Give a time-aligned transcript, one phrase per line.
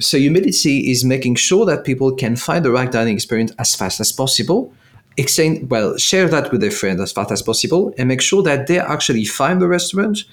[0.00, 4.00] So humility is making sure that people can find the right dining experience as fast
[4.00, 4.70] as possible.
[5.16, 8.66] Exchange, well, share that with their friends as fast as possible and make sure that
[8.66, 10.24] they actually find the restaurant,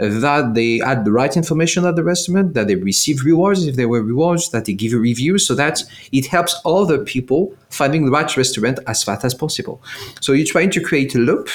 [0.00, 3.76] uh, that they add the right information at the restaurant, that they receive rewards if
[3.76, 8.06] there were rewards, that they give a review so that it helps other people finding
[8.06, 9.80] the right restaurant as fast as possible.
[10.20, 11.48] So you're trying to create a loop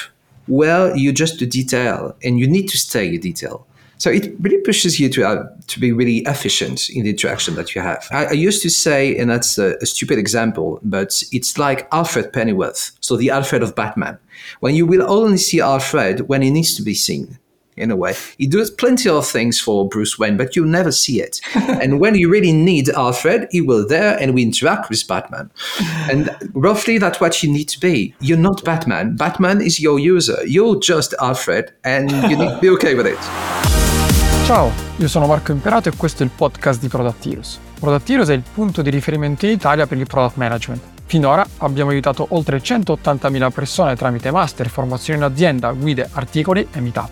[0.47, 3.67] where you just the detail and you need to stay a detail.
[3.99, 7.75] So it really pushes you to uh, to be really efficient in the interaction that
[7.75, 8.07] you have.
[8.11, 12.31] I, I used to say, and that's a, a, stupid example, but it's like Alfred
[12.31, 14.17] Pennyworth, so the Alfred of Batman.
[14.61, 17.37] When you will only see Alfred when he needs to be seen.
[17.75, 21.21] In a way, he does plenty of things for Bruce Wayne, but you never see
[21.21, 21.39] it.
[21.55, 25.49] and when you really need Alfred, he will there, and we interact with Batman.
[26.11, 28.13] And roughly, that's what you need to be.
[28.19, 29.15] You're not Batman.
[29.15, 30.45] Batman is your user.
[30.45, 33.75] You're just Alfred, and you need to be okay with it.
[34.49, 38.29] Ciao, io sono Marco Imperato e questo è il podcast di Product Heroes.
[38.29, 40.81] È il punto di riferimento in Italia per il product management.
[41.05, 47.09] Finora abbiamo aiutato oltre 180.000 persone tramite master, formazioni in azienda, guide, articoli e meetup.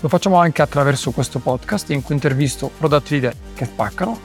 [0.00, 4.18] Lo facciamo anche attraverso questo podcast in cui intervisto product leader che spaccano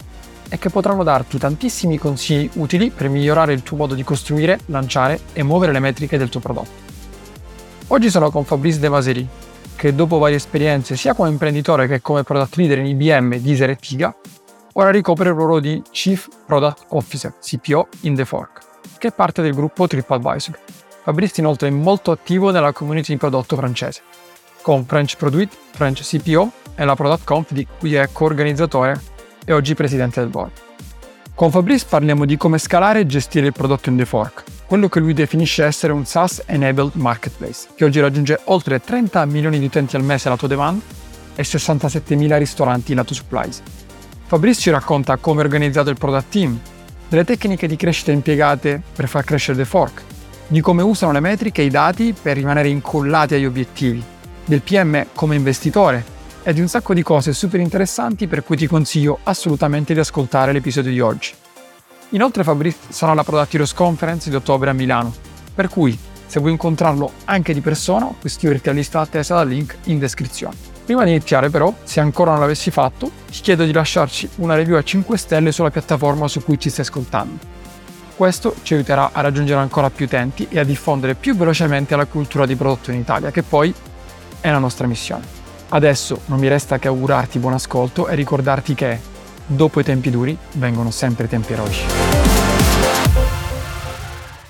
[0.48, 5.20] e che potranno darti tantissimi consigli utili per migliorare il tuo modo di costruire, lanciare
[5.34, 6.86] e muovere le metriche del tuo prodotto.
[7.88, 9.28] Oggi sono con Fabrice De Maseri,
[9.78, 13.76] che dopo varie esperienze sia come imprenditore che come product leader in IBM, Deezer e
[13.76, 14.14] Tiga,
[14.74, 18.62] ora ricopre il ruolo di Chief Product Officer, CPO, in The Fork,
[18.98, 20.60] che è parte del gruppo TripAdvisor.
[21.04, 24.02] Fabrizio inoltre è molto attivo nella community di prodotto francese,
[24.64, 29.00] con French Produit, French CPO e la Product Conf di cui è co-organizzatore
[29.46, 30.52] e oggi presidente del board.
[31.36, 35.00] Con Fabrice parliamo di come scalare e gestire il prodotto in The Fork, quello che
[35.00, 40.04] lui definisce essere un SaaS-enabled marketplace, che oggi raggiunge oltre 30 milioni di utenti al
[40.04, 40.82] mese lato demand
[41.36, 43.62] e 67 mila ristoranti lato supplies.
[44.26, 46.60] Fabrice ci racconta come è organizzato il product team,
[47.08, 50.04] delle tecniche di crescita impiegate per far crescere The Fork,
[50.48, 54.04] di come usano le metriche e i dati per rimanere incollati agli obiettivi,
[54.44, 56.04] del PM come investitore
[56.44, 60.52] e di un sacco di cose super interessanti per cui ti consiglio assolutamente di ascoltare
[60.52, 61.34] l'episodio di oggi.
[62.12, 65.14] Inoltre Fabrizio sarà alla Product Heroes Conference di ottobre a Milano,
[65.54, 69.76] per cui se vuoi incontrarlo anche di persona puoi iscriverti alla lista attesa dal link
[69.86, 70.56] in descrizione.
[70.86, 74.78] Prima di iniziare però, se ancora non l'avessi fatto, ti chiedo di lasciarci una review
[74.78, 77.40] a 5 stelle sulla piattaforma su cui ci stai ascoltando.
[78.16, 82.46] Questo ci aiuterà a raggiungere ancora più utenti e a diffondere più velocemente la cultura
[82.46, 83.74] di prodotto in Italia, che poi
[84.40, 85.26] è la nostra missione.
[85.70, 89.16] Adesso non mi resta che augurarti buon ascolto e ricordarti che
[89.48, 91.86] dopo i tempi duri vengono sempre i tempi eroici.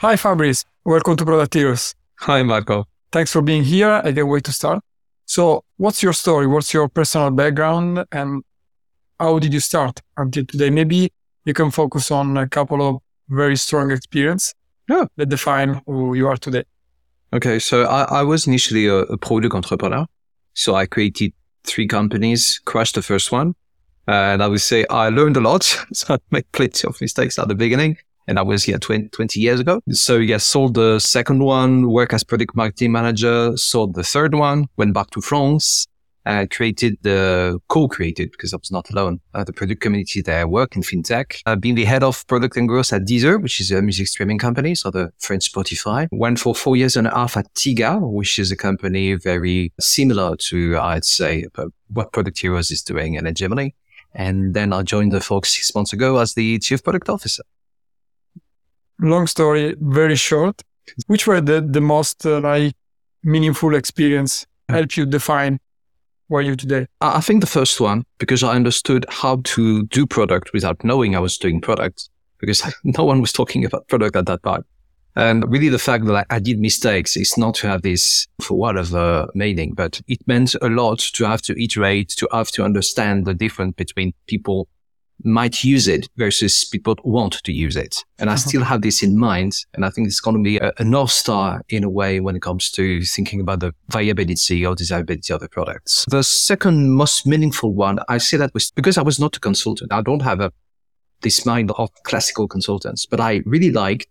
[0.02, 1.94] Hi Fabrice, welcome to Product Heroes.
[2.26, 2.88] Hi Marco.
[3.10, 4.02] Thanks for being here.
[4.04, 4.84] I can't wait to start.
[5.26, 6.46] So, what's your story?
[6.46, 8.44] What's your personal background and
[9.20, 10.70] how did you start until today?
[10.70, 11.12] Maybe
[11.46, 14.54] you can focus on a couple of very strong experience
[14.88, 15.06] yeah.
[15.18, 16.64] that define who you are today.
[17.34, 20.06] Okay, so I, I was initially a, a product entrepreneur.
[20.54, 23.54] So I created three companies, crushed the first one.
[24.08, 25.64] And I would say I learned a lot.
[25.94, 27.98] so I made plenty of mistakes at the beginning.
[28.30, 29.82] And I was, yeah, 20, 20 years ago.
[29.92, 34.68] So yeah, sold the second one, work as product marketing manager, sold the third one,
[34.76, 35.88] went back to France,
[36.28, 39.22] uh, created the co-created because I was not alone.
[39.34, 41.42] Uh, the product community there, work in fintech.
[41.46, 44.38] I've been the head of product and growth at Deezer, which is a music streaming
[44.38, 46.10] company, so the French Spotify.
[46.12, 50.36] Went for four years and a half at Thiga, which is a company very similar
[50.36, 51.46] to, I'd say,
[51.94, 53.74] what Product Heroes is doing in Germany.
[54.14, 57.44] And then I joined the Fork six months ago as the chief product officer.
[59.00, 60.64] Long story, very short.
[61.08, 62.74] Which were the, the most uh, like
[63.24, 65.60] meaningful experience help you define
[66.30, 66.88] were you today?
[67.02, 71.20] I think the first one, because I understood how to do product without knowing I
[71.20, 74.66] was doing product, because no one was talking about product at that time.
[75.18, 79.28] And really the fact that I did mistakes is not to have this for whatever
[79.34, 83.34] meaning, but it meant a lot to have to iterate, to have to understand the
[83.34, 84.70] difference between people
[85.24, 88.06] might use it versus people want to use it.
[88.20, 88.48] And I uh-huh.
[88.48, 89.54] still have this in mind.
[89.74, 92.36] And I think it's going to be a, a, North Star in a way when
[92.36, 96.06] it comes to thinking about the viability or desirability of the products.
[96.12, 99.92] The second most meaningful one, I say that was because I was not a consultant.
[99.92, 100.54] I don't have a,
[101.22, 104.08] this mind of classical consultants, but I really like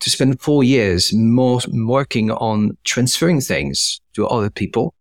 [0.00, 4.94] to spend four years more working on transferring things to other people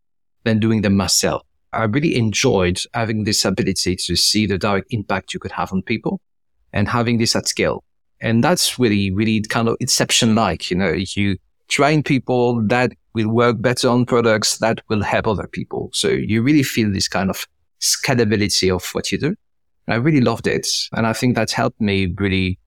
[0.43, 1.41] than doing them myself.
[1.73, 5.81] I really enjoyed having this ability to see the direct impact you could have on
[5.81, 6.21] people
[6.71, 7.83] and having this at scale.
[8.21, 11.37] And that's really, really kind of inception like, you know, you
[11.67, 15.89] train people that will work better on products that will help other people.
[15.93, 17.45] So you really feel this kind of
[17.81, 19.35] scalability of what you do.
[19.87, 20.67] I really loved it.
[20.93, 22.57] And I think that helped me really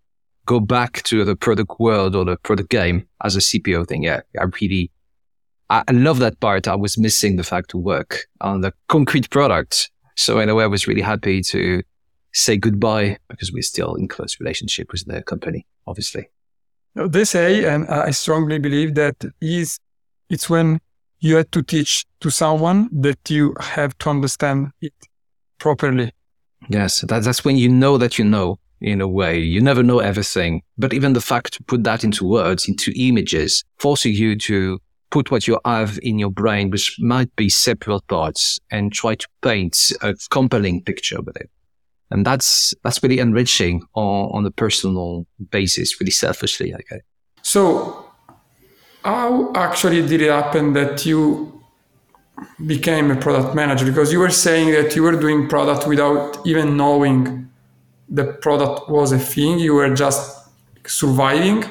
[0.48, 4.02] go back to the product world or the product game as a CPO thing.
[4.02, 4.90] Yeah, I really,
[5.68, 6.66] I love that part.
[6.66, 9.90] I was missing the fact to work on the concrete product.
[10.16, 11.82] So in a way, I was really happy to
[12.32, 16.30] say goodbye because we're still in close relationship with the company, obviously.
[16.94, 19.78] They say, and I strongly believe that is
[20.30, 20.80] it's when
[21.20, 24.94] you had to teach to someone that you have to understand it
[25.58, 26.12] properly.
[26.68, 29.38] Yes, that, that's when you know that you know in a way.
[29.38, 30.62] You never know everything.
[30.76, 34.78] But even the fact to put that into words, into images, forcing you to
[35.10, 39.26] put what you have in your brain, which might be separate parts, and try to
[39.42, 41.50] paint a compelling picture with it.
[42.10, 47.00] And that's that's really enriching on, on a personal basis, really selfishly, I guess.
[47.42, 48.06] So
[49.04, 51.62] how actually did it happen that you
[52.66, 53.84] became a product manager?
[53.84, 57.47] Because you were saying that you were doing product without even knowing
[58.08, 59.58] the product was a thing.
[59.58, 60.48] You were just
[60.86, 61.64] surviving.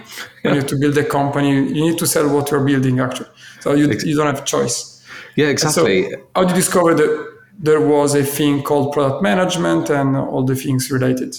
[0.43, 1.49] you need to build a company.
[1.49, 3.29] You need to sell what you're building, actually.
[3.61, 5.03] So you, you don't have a choice.
[5.35, 6.09] Yeah, exactly.
[6.11, 10.43] So how did you discover that there was a thing called product management and all
[10.43, 11.35] the things related?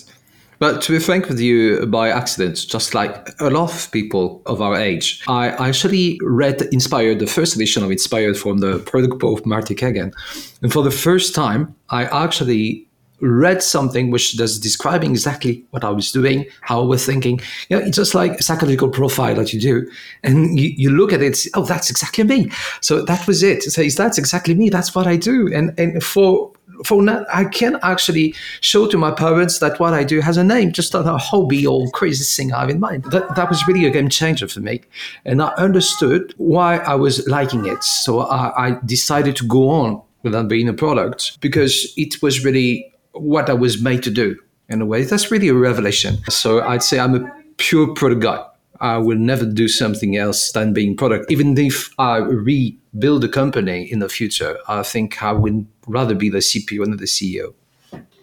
[0.60, 4.60] But to be frank with you, by accident, just like a lot of people of
[4.60, 9.38] our age, I actually read Inspired, the first edition of Inspired from the product book
[9.38, 10.12] of Marty Cagan.
[10.60, 12.87] And for the first time, I actually
[13.20, 17.40] read something which does describing exactly what I was doing, how I was thinking.
[17.68, 19.90] You know, it's just like a psychological profile that you do.
[20.22, 22.50] And you, you look at it, oh, that's exactly me.
[22.80, 23.62] So that was it.
[23.62, 24.68] So that's exactly me.
[24.68, 25.52] That's what I do.
[25.52, 26.52] And and for
[26.84, 30.44] for now, I can actually show to my parents that what I do has a
[30.44, 33.04] name, just not a hobby or crazy thing I have in mind.
[33.10, 34.82] That, that was really a game changer for me.
[35.24, 37.82] And I understood why I was liking it.
[37.82, 42.92] So I, I decided to go on without being a product because it was really
[43.20, 44.36] what I was made to do
[44.68, 45.04] in a way.
[45.04, 46.18] That's really a revelation.
[46.28, 48.44] So I'd say I'm a pure product guy.
[48.80, 51.30] I will never do something else than being product.
[51.30, 56.30] Even if I rebuild a company in the future, I think I would rather be
[56.30, 57.54] the CPO than the CEO.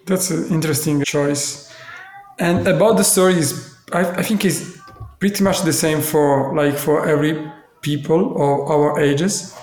[0.05, 1.73] That's an interesting choice.
[2.39, 4.77] And about the stories, I, I think it's
[5.19, 7.51] pretty much the same for like for every
[7.81, 9.55] people of our ages.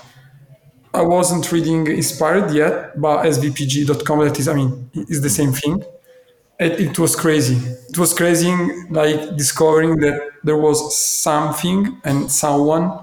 [0.94, 5.83] I wasn't reading Inspired yet, but svpg.com, that is, I mean, is the same thing.
[6.61, 7.56] It, it, was crazy.
[7.89, 8.55] It was crazy,
[8.91, 13.00] like discovering that there was something and someone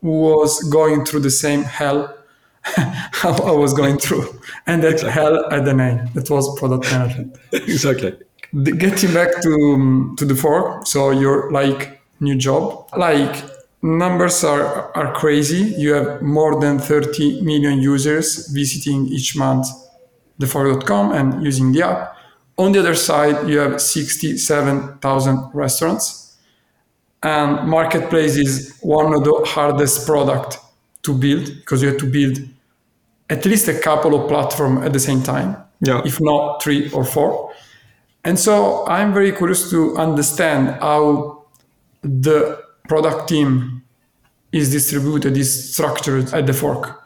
[0.00, 2.16] who was going through the same hell
[2.76, 4.40] I was going through.
[4.66, 5.10] And that exactly.
[5.12, 6.08] hell had a name.
[6.14, 7.36] That was product management.
[7.52, 8.16] exactly.
[8.62, 13.44] Getting back to, um, to the fork, so your like new job, like
[13.82, 15.74] numbers are, are crazy.
[15.76, 19.66] You have more than 30 million users visiting each month
[20.40, 22.16] thefork.com and using the app.
[22.56, 26.36] On the other side, you have 67,000 restaurants.
[27.22, 30.58] And marketplace is one of the hardest product
[31.02, 32.38] to build because you have to build
[33.28, 36.02] at least a couple of platforms at the same time, yeah.
[36.04, 37.52] if not three or four.
[38.24, 41.44] And so I'm very curious to understand how
[42.02, 43.84] the product team
[44.50, 47.00] is distributed, is structured at the fork.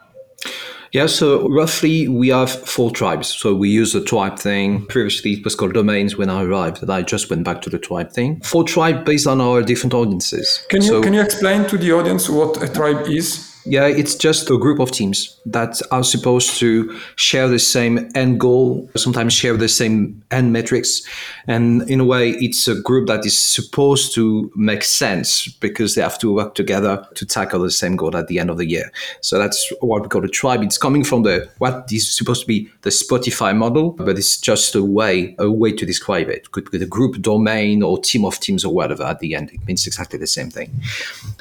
[0.91, 3.27] Yeah, so roughly we have four tribes.
[3.27, 4.85] So we use the tribe thing.
[4.87, 7.77] Previously it was called domains when I arrived, and I just went back to the
[7.77, 8.39] tribe thing.
[8.41, 10.65] Four tribe based on our different audiences.
[10.69, 13.54] Can you so, can you explain to the audience what a tribe is?
[13.67, 18.39] Yeah, it's just a group of teams that are supposed to share the same end
[18.39, 21.01] goal, sometimes share the same end metrics.
[21.47, 26.01] And in a way, it's a group that is supposed to make sense because they
[26.01, 28.91] have to work together to tackle the same goal at the end of the year.
[29.21, 30.61] So that's what we call a tribe.
[30.61, 34.75] It's coming from the what is supposed to be the Spotify model, but it's just
[34.75, 36.51] a way, a way to describe it.
[36.51, 39.51] Could be the group domain or team of teams or whatever at the end.
[39.51, 40.69] It means exactly the same thing.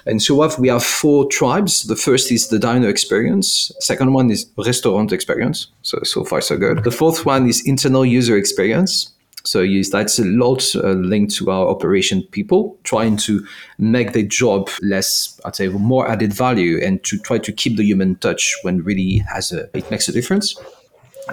[0.07, 1.83] And so what we have four tribes.
[1.83, 3.73] The first first is the diner experience.
[3.81, 5.67] Second one is restaurant experience.
[5.83, 6.85] So so far so good.
[6.85, 9.11] The fourth one is internal user experience.
[9.45, 13.45] So that's a lot uh, linked to our operation people trying to
[13.79, 17.85] make their job less, I'd say, more added value, and to try to keep the
[17.85, 20.57] human touch when really has a it makes a difference.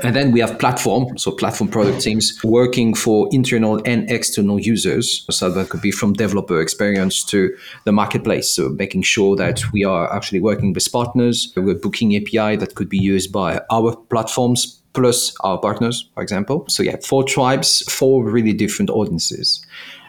[0.03, 5.25] And then we have platform, so platform product teams working for internal and external users.
[5.29, 8.49] So that could be from developer experience to the marketplace.
[8.55, 11.51] So making sure that we are actually working with partners.
[11.57, 16.65] We're booking API that could be used by our platforms plus our partners, for example.
[16.69, 19.65] So yeah, four tribes, four really different audiences.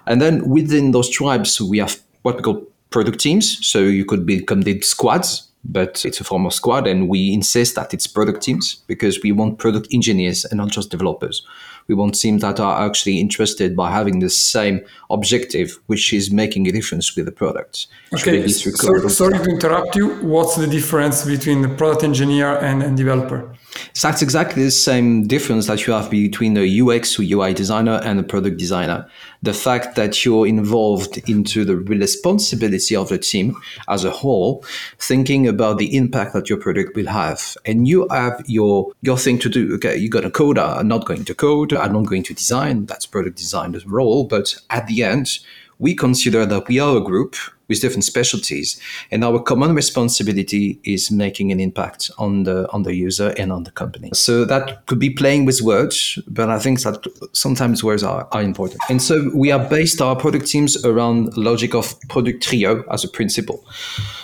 [0.07, 3.65] And then within those tribes, we have what we call product teams.
[3.67, 7.76] So you could become the squads but it's a form of squad and we insist
[7.76, 11.42] that it's product teams because we want product engineers and not just developers
[11.88, 16.69] We want teams that are actually interested by having the same objective, which is making
[16.69, 17.88] a difference with the product.
[18.14, 20.14] Okay, so, sorry to interrupt you.
[20.23, 23.57] What's the difference between the product engineer and, and developer?
[23.95, 28.00] So that's exactly the same difference that you have between a UX or UI designer
[28.05, 29.09] and a product designer.
[29.43, 33.57] The fact that you're involved into the responsibility of the team
[33.88, 34.64] as a whole,
[34.99, 37.57] thinking about the impact that your product will have.
[37.64, 39.75] And you have your your thing to do.
[39.75, 42.87] Okay, you're gonna code, uh, I'm not going to code, I'm not going to design.
[42.87, 44.25] That's product designer's role.
[44.25, 45.38] But at the end,
[45.79, 47.37] we consider that we are a group
[47.73, 52.95] with different specialties, and our common responsibility is making an impact on the on the
[52.95, 54.11] user and on the company.
[54.12, 58.43] So that could be playing with words, but I think that sometimes words are, are
[58.43, 58.81] important.
[58.91, 63.09] And so we are based our product teams around logic of product trio as a
[63.09, 63.64] principle.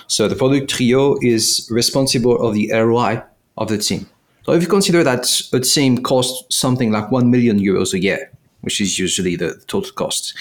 [0.07, 3.23] So the product trio is responsible of the ROI
[3.57, 4.07] of the team.
[4.45, 8.31] So if you consider that a team costs something like 1 million euros a year,
[8.61, 10.35] which is usually the total cost.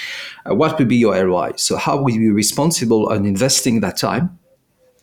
[0.50, 1.54] Uh, what would be your ROI?
[1.56, 4.38] So, how would you be responsible on investing that time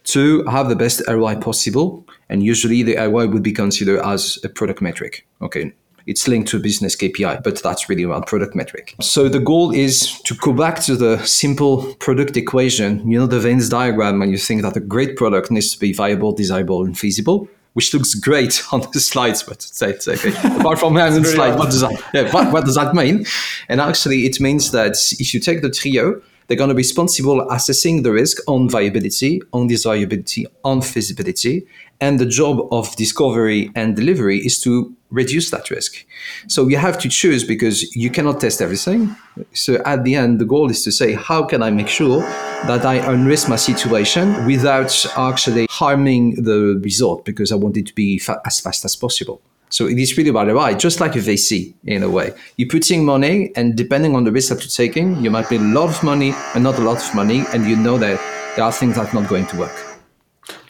[0.04, 2.06] to have the best ROI possible?
[2.28, 5.26] And usually, the ROI would be considered as a product metric.
[5.40, 5.73] Okay,
[6.06, 8.94] it's linked to business KPI, but that's really around product metric.
[9.00, 13.09] So the goal is to go back to the simple product equation.
[13.11, 15.92] You know the Venn diagram, and you think that a great product needs to be
[15.92, 20.31] viable, desirable, and feasible which looks great on the slides, but say it's okay.
[20.59, 22.02] Apart from having the slide, what does that?
[22.14, 23.26] Yeah, what, what does that mean?
[23.69, 27.48] And actually, it means that if you take the trio, they're going to be responsible
[27.50, 31.66] assessing the risk on viability, on desirability, on feasibility,
[32.00, 36.04] and the job of discovery and delivery is to reduce that risk.
[36.48, 39.14] So you have to choose because you cannot test everything.
[39.52, 42.20] So at the end, the goal is to say, how can I make sure
[42.66, 47.94] that I unrisk my situation without actually harming the result because I want it to
[47.94, 49.40] be fa- as fast as possible.
[49.75, 52.33] So it is really about the right, just like a VC in a way.
[52.57, 55.61] You're putting money, and depending on the risk that you're taking, you might pay a
[55.78, 58.21] lot of money and not a lot of money, and you know that
[58.54, 59.99] there are things that are not going to work.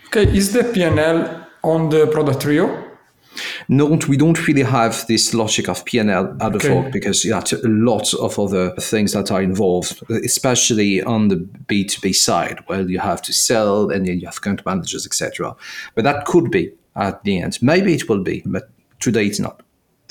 [0.07, 2.83] Okay, is the PNL on the product trio?
[3.69, 6.91] No, we don't really have this logic of PNL out of okay.
[6.91, 12.15] because you have a lot of other things that are involved, especially on the B2B
[12.15, 15.55] side, where you have to sell and you have account managers, etc.
[15.95, 17.59] But that could be at the end.
[17.61, 18.71] Maybe it will be, but
[19.05, 19.63] today it's not.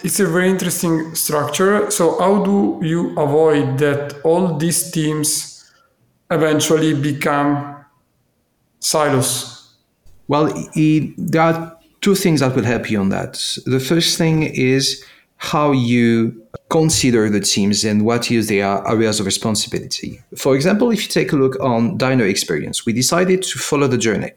[0.04, 1.90] It's a very interesting structure.
[1.92, 5.72] So, how do you avoid that all these teams
[6.30, 7.86] eventually become
[8.80, 9.76] silos?
[10.28, 13.34] Well, it, there are two things that will help you on that.
[13.66, 15.04] The first thing is
[15.38, 20.22] how you consider the teams and what is their areas of responsibility.
[20.38, 23.98] For example, if you take a look on Diner Experience, we decided to follow the
[23.98, 24.32] journey.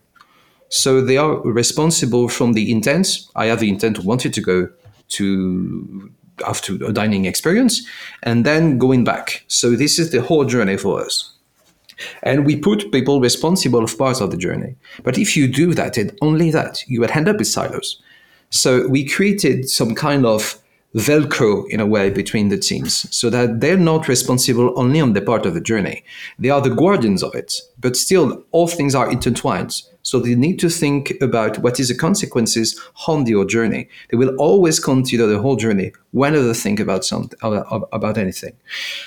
[0.68, 3.20] So they are responsible from the intent.
[3.36, 4.68] I have the intent wanted to go
[5.08, 6.10] to
[6.46, 7.86] after a dining experience
[8.22, 9.44] and then going back.
[9.48, 11.32] So this is the whole journey for us.
[12.22, 14.76] And we put people responsible of parts of the journey.
[15.02, 18.02] But if you do that and only that, you would end up with silos.
[18.50, 20.58] So we created some kind of
[20.94, 25.20] Velcro in a way between the teams so that they're not responsible only on the
[25.20, 26.04] part of the journey.
[26.38, 29.82] They are the guardians of it, but still all things are intertwined.
[30.06, 33.88] So they need to think about what is the consequences on your journey.
[34.08, 38.52] They will always consider the whole journey whenever they think about something about anything.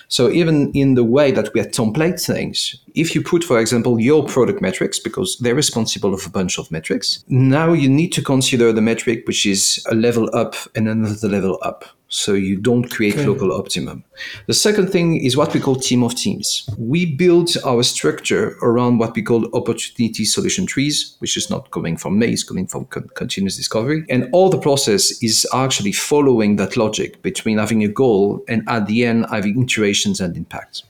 [0.09, 4.25] So even in the way that we template things, if you put, for example, your
[4.25, 8.73] product metrics, because they're responsible of a bunch of metrics, now you need to consider
[8.73, 13.13] the metric which is a level up and another level up so you don't create
[13.13, 13.25] okay.
[13.25, 14.03] local optimum.
[14.47, 16.67] The second thing is what we call team of teams.
[16.77, 21.97] We build our structure around what we call opportunity solution trees, which is not coming
[21.97, 24.05] from me, it's coming from con- continuous discovery.
[24.09, 28.87] And all the process is actually following that logic between having a goal and at
[28.87, 30.83] the end having iterations and impact.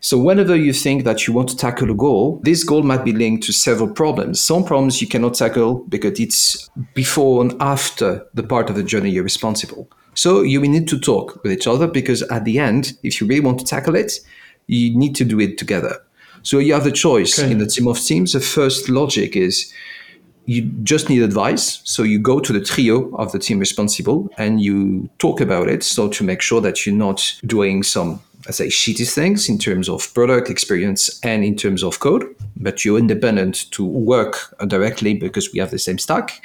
[0.00, 3.12] So whenever you think that you want to tackle a goal, this goal might be
[3.12, 4.38] linked to several problems.
[4.38, 9.08] Some problems you cannot tackle because it's before and after the part of the journey
[9.08, 9.88] you're responsible.
[10.14, 13.26] So you will need to talk with each other because at the end, if you
[13.26, 14.12] really want to tackle it,
[14.66, 16.00] you need to do it together.
[16.42, 17.50] So you have the choice okay.
[17.50, 18.32] in the team of teams.
[18.32, 19.72] The first logic is
[20.46, 21.80] you just need advice.
[21.84, 25.82] So you go to the trio of the team responsible and you talk about it.
[25.82, 29.88] So to make sure that you're not doing some, let's say, shitty things in terms
[29.88, 32.24] of product experience and in terms of code,
[32.56, 36.42] but you're independent to work directly because we have the same stack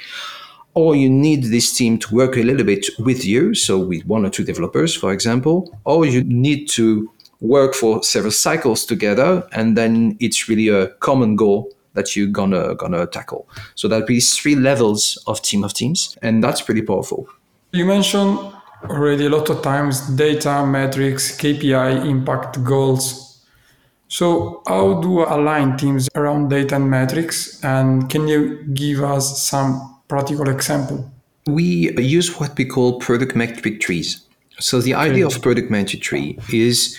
[0.74, 4.24] or you need this team to work a little bit with you, so with one
[4.24, 7.10] or two developers, for example, or you need to
[7.40, 12.74] work for several cycles together, and then it's really a common goal that you're gonna
[12.76, 13.48] gonna tackle.
[13.74, 17.26] So that'd be three levels of team of teams, and that's pretty powerful.
[17.72, 18.38] You mentioned
[18.84, 23.44] already a lot of times data, metrics, KPI, impact, goals.
[24.08, 27.62] So, how do align teams around data and metrics?
[27.62, 31.10] And can you give us some practical example?
[31.46, 34.08] We use what we call product metric trees.
[34.58, 36.98] So, the idea of product metric tree is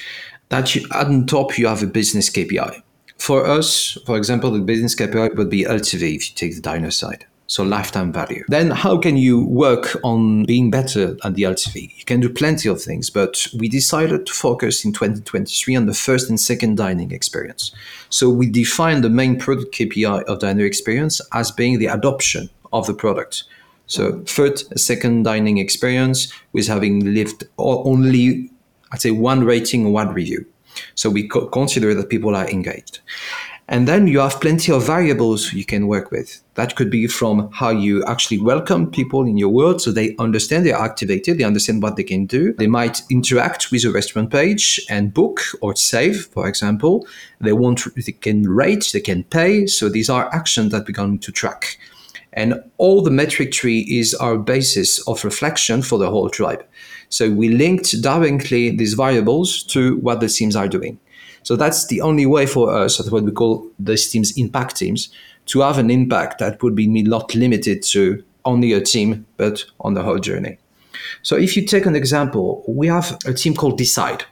[0.49, 2.81] that you, on top you have a business KPI.
[3.19, 6.89] For us, for example, the business KPI would be LTV if you take the diner
[6.89, 8.45] side so lifetime value.
[8.47, 11.97] Then how can you work on being better at the LTV?
[11.97, 15.93] You can do plenty of things, but we decided to focus in 2023 on the
[15.93, 17.73] first and second dining experience.
[18.09, 22.87] So we defined the main product KPI of diner experience as being the adoption of
[22.87, 23.43] the product.
[23.87, 28.49] So first, second dining experience with having lived only,
[28.91, 30.45] I'd say, one rating, one review.
[30.95, 32.99] So we co- consider that people are engaged.
[33.67, 36.43] And then you have plenty of variables you can work with.
[36.55, 40.65] That could be from how you actually welcome people in your world so they understand
[40.65, 42.53] they're activated, they understand what they can do.
[42.53, 47.07] They might interact with a restaurant page and book or save, for example.
[47.39, 49.67] They want they can rate, they can pay.
[49.67, 51.77] So these are actions that we're going to track.
[52.33, 56.65] And all the metric tree is our basis of reflection for the whole tribe.
[57.09, 60.97] So we linked directly these variables to what the teams are doing.
[61.43, 65.09] So that's the only way for us, at what we call these teams impact teams,
[65.47, 69.93] to have an impact that would be not limited to only a team, but on
[69.93, 70.57] the whole journey.
[71.23, 74.23] So if you take an example, we have a team called Decide.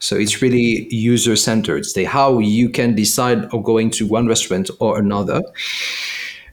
[0.00, 1.78] So it's really user centered.
[1.78, 5.42] It's how you can decide of going to one restaurant or another.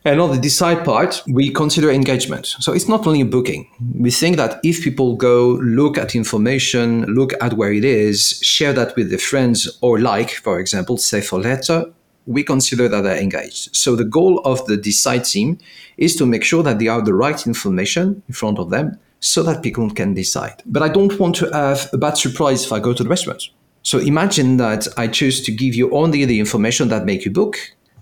[0.05, 2.45] And on the decide part, we consider engagement.
[2.59, 3.67] So it's not only booking.
[3.97, 8.71] We think that if people go look at information, look at where it is, share
[8.73, 11.85] that with their friends, or like, for example, save for letter,
[12.27, 13.75] we consider that they're engaged.
[13.75, 15.57] So the goal of the decide team
[15.97, 19.41] is to make sure that they have the right information in front of them so
[19.41, 20.61] that people can decide.
[20.67, 23.49] But I don't want to have a bad surprise if I go to the restaurant.
[23.81, 27.57] So imagine that I choose to give you only the information that make you book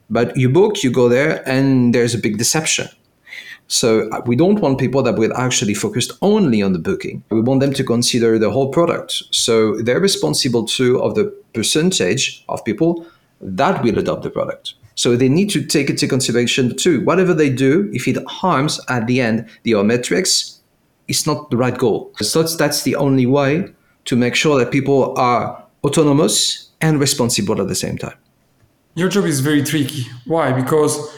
[0.09, 2.87] but you book, you go there, and there's a big deception.
[3.67, 7.23] So uh, we don't want people that will actually focus only on the booking.
[7.29, 9.23] We want them to consider the whole product.
[9.31, 13.05] So they're responsible too of the percentage of people
[13.41, 14.75] that will adopt the product.
[14.95, 17.01] So they need to take into consideration too.
[17.01, 20.59] Whatever they do, if it harms at the end the metrics,
[21.07, 22.13] it's not the right goal.
[22.21, 23.73] So that's the only way
[24.05, 28.17] to make sure that people are autonomous and responsible at the same time
[28.95, 30.05] your job is very tricky.
[30.25, 30.51] Why?
[30.51, 31.17] Because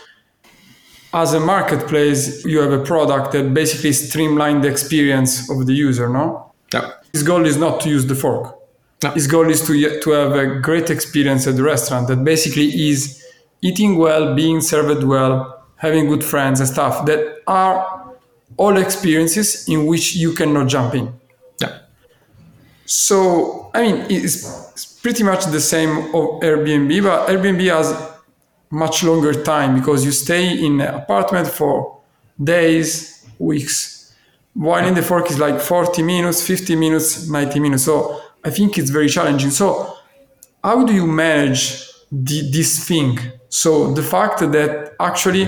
[1.14, 6.10] as a marketplace, you have a product that basically streamlines the experience of the user,
[6.10, 6.52] no?
[6.74, 6.92] Yeah.
[7.14, 8.60] His goal is not to use the fork.
[9.04, 9.12] No.
[9.12, 13.24] His goal is to, to have a great experience at the restaurant that basically is
[13.62, 18.14] eating well, being served well, having good friends and stuff that are
[18.58, 21.14] all experiences in which you cannot jump in.
[21.62, 21.80] Yeah.
[22.86, 24.65] So, I mean, it's
[25.06, 27.88] pretty much the same of Airbnb, but Airbnb has
[28.72, 32.00] much longer time because you stay in an apartment for
[32.44, 34.16] days, weeks.
[34.56, 37.84] While in the fork is like 40 minutes, 50 minutes, 90 minutes.
[37.84, 39.52] So I think it's very challenging.
[39.52, 39.96] So
[40.64, 43.20] how do you manage the, this thing?
[43.48, 45.46] So the fact that actually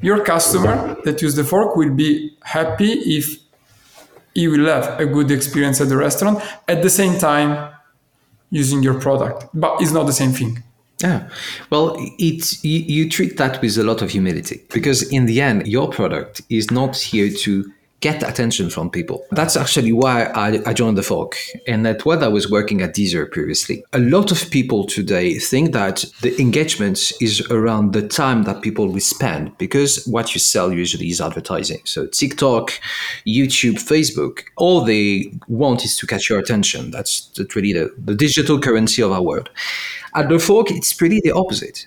[0.00, 3.38] your customer that use the fork will be happy if
[4.32, 6.42] he will have a good experience at the restaurant.
[6.66, 7.73] At the same time,
[8.54, 10.62] using your product, but it's not the same thing.
[11.02, 11.28] Yeah.
[11.70, 15.66] Well, it's you, you treat that with a lot of humility because in the end,
[15.66, 19.24] your product is not here to get attention from people.
[19.30, 21.38] That's actually why I, I, joined the Fork.
[21.66, 23.82] And that what I was working at Deezer previously.
[23.94, 28.88] A lot of people today think that the engagement is around the time that people
[28.88, 31.80] will spend because what you sell usually is advertising.
[31.84, 32.72] So TikTok,
[33.26, 36.90] YouTube, Facebook, all they want is to catch your attention.
[36.90, 39.48] That's really the, the digital currency of our world.
[40.14, 41.86] At the Fork, it's pretty the opposite.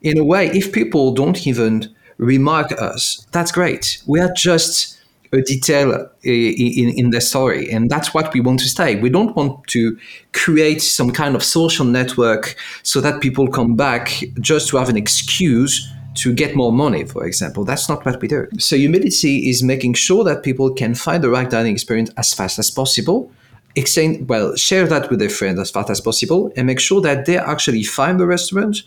[0.00, 4.02] In a way, if people don't even remark us, that's great.
[4.06, 4.97] We are just
[5.32, 7.70] a detail uh, in, in the story.
[7.70, 8.96] And that's what we want to stay.
[8.96, 9.98] We don't want to
[10.32, 14.96] create some kind of social network so that people come back just to have an
[14.96, 17.64] excuse to get more money, for example.
[17.64, 18.48] That's not what we do.
[18.58, 22.58] So humility is making sure that people can find the right dining experience as fast
[22.58, 23.30] as possible
[23.78, 27.26] exchange well share that with their friends as fast as possible and make sure that
[27.26, 28.82] they actually find the restaurant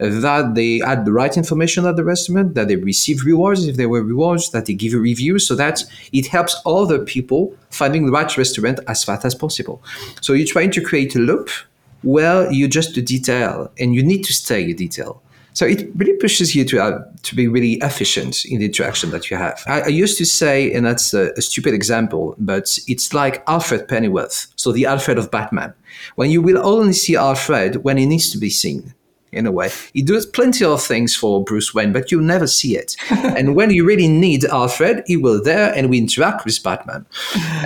[0.00, 3.66] uh, that they add the right information at the restaurant that they receive rewards.
[3.66, 7.54] If there were rewards that they give a review so that it helps other people
[7.70, 9.82] finding the right restaurant as fast as possible.
[10.20, 11.50] So you're trying to create a loop
[12.02, 15.22] where you just a detail and you need to stay a detail
[15.56, 19.30] So it really pushes you to uh, to be really efficient in the interaction that
[19.30, 19.62] you have.
[19.66, 23.88] I, I used to say, and that's a, a, stupid example, but it's like Alfred
[23.88, 25.72] Pennyworth, so the Alfred of Batman.
[26.16, 28.92] When you will only see Alfred when he needs to be seen
[29.32, 29.70] in a way.
[29.92, 32.96] He does plenty of things for Bruce Wayne, but you never see it.
[33.10, 37.06] and when you really need Alfred, he will there and we interact with Batman.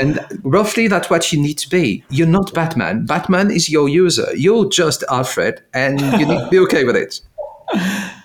[0.00, 2.04] And roughly that's what you need to be.
[2.10, 3.06] You're not Batman.
[3.06, 4.34] Batman is your user.
[4.34, 7.20] You're just Alfred and you need to be okay with it.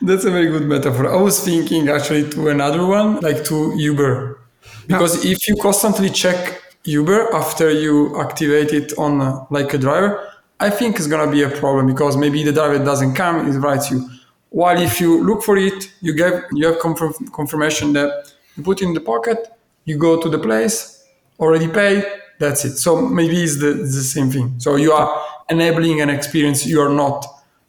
[0.01, 1.11] That's a very good metaphor.
[1.11, 4.39] I was thinking actually to another one, like to Uber.
[4.87, 10.31] Because if you constantly check Uber after you activate it on uh, like a driver,
[10.59, 13.89] I think it's gonna be a problem because maybe the driver doesn't come, it writes
[13.91, 14.07] you.
[14.49, 18.81] While if you look for it, you get you have confirm, confirmation that you put
[18.81, 19.49] in the pocket,
[19.85, 21.03] you go to the place,
[21.39, 22.05] already paid,
[22.39, 22.77] that's it.
[22.77, 24.55] So maybe it's the, it's the same thing.
[24.59, 25.09] So you are
[25.49, 27.25] enabling an experience you are not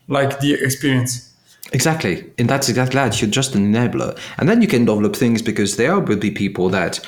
[0.08, 1.25] like the experience.
[1.72, 2.24] Exactly.
[2.38, 3.20] And that's exactly that.
[3.20, 4.18] You're just an enabler.
[4.38, 7.00] And then you can develop things because there will be people that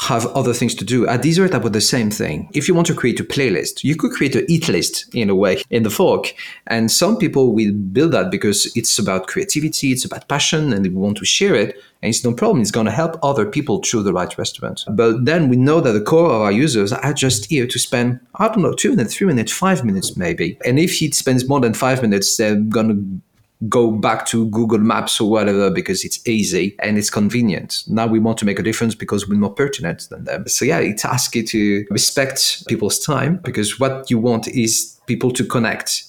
[0.00, 1.06] have other things to do.
[1.06, 2.48] At Deezer, about the same thing.
[2.54, 5.34] If you want to create a playlist, you could create an eat list in a
[5.34, 6.34] way in the fork.
[6.68, 10.88] And some people will build that because it's about creativity, it's about passion, and they
[10.88, 11.76] want to share it.
[12.02, 12.62] And it's no problem.
[12.62, 14.86] It's going to help other people choose the right restaurant.
[14.88, 18.20] But then we know that the core of our users are just here to spend,
[18.36, 20.58] I don't know, two minutes, three minutes, five minutes maybe.
[20.64, 23.20] And if he spends more than five minutes, they're going to
[23.68, 27.82] go back to Google Maps or whatever because it's easy and it's convenient.
[27.86, 30.48] Now we want to make a difference because we're more pertinent than them.
[30.48, 35.30] So yeah, it asks you to respect people's time because what you want is people
[35.32, 36.04] to connect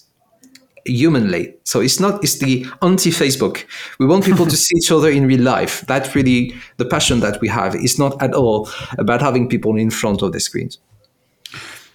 [0.84, 1.54] humanly.
[1.64, 3.64] So it's not it's the anti-Facebook.
[3.98, 5.82] We want people to see each other in real life.
[5.82, 7.74] That's really the passion that we have.
[7.74, 10.78] It's not at all about having people in front of the screens.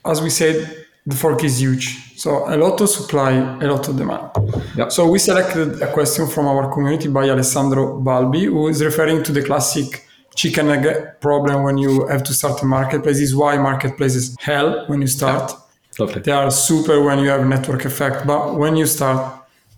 [0.06, 1.86] As we said, the fork is huge.
[2.17, 4.30] So a lot of supply, a lot of demand.
[4.76, 4.91] Yep.
[4.91, 9.32] So we selected a question from our community by Alessandro Balbi, who is referring to
[9.32, 10.86] the classic chicken egg
[11.22, 13.17] problem when you have to start a marketplace.
[13.20, 15.54] This is why marketplaces hell when you start.
[15.98, 16.22] Lovely.
[16.22, 19.34] They are super when you have network effect, but when you start,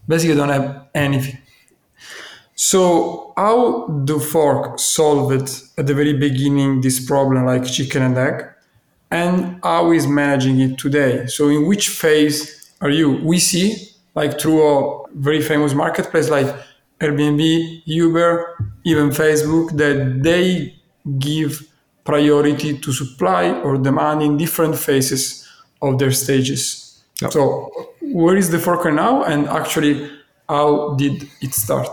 [0.08, 1.38] basically you don't have anything.
[2.56, 8.18] So how do fork solve it at the very beginning this problem like chicken and
[8.18, 8.46] egg?
[9.12, 11.26] And how is managing it today.
[11.28, 13.20] So in which phase are you?
[13.24, 16.54] We see like through a very famous marketplace like
[17.00, 20.76] Airbnb, Uber, even Facebook that they
[21.18, 21.66] give
[22.04, 25.48] priority to supply or demand in different phases
[25.82, 27.02] of their stages.
[27.22, 27.32] Yep.
[27.32, 30.10] So where is the forker now and actually
[30.48, 31.90] how did it start?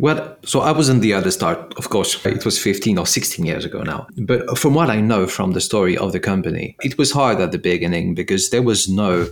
[0.00, 2.24] Well, so I was in the other start, of course.
[2.24, 4.06] It was 15 or 16 years ago now.
[4.16, 7.52] But from what I know from the story of the company, it was hard at
[7.52, 9.28] the beginning because there was no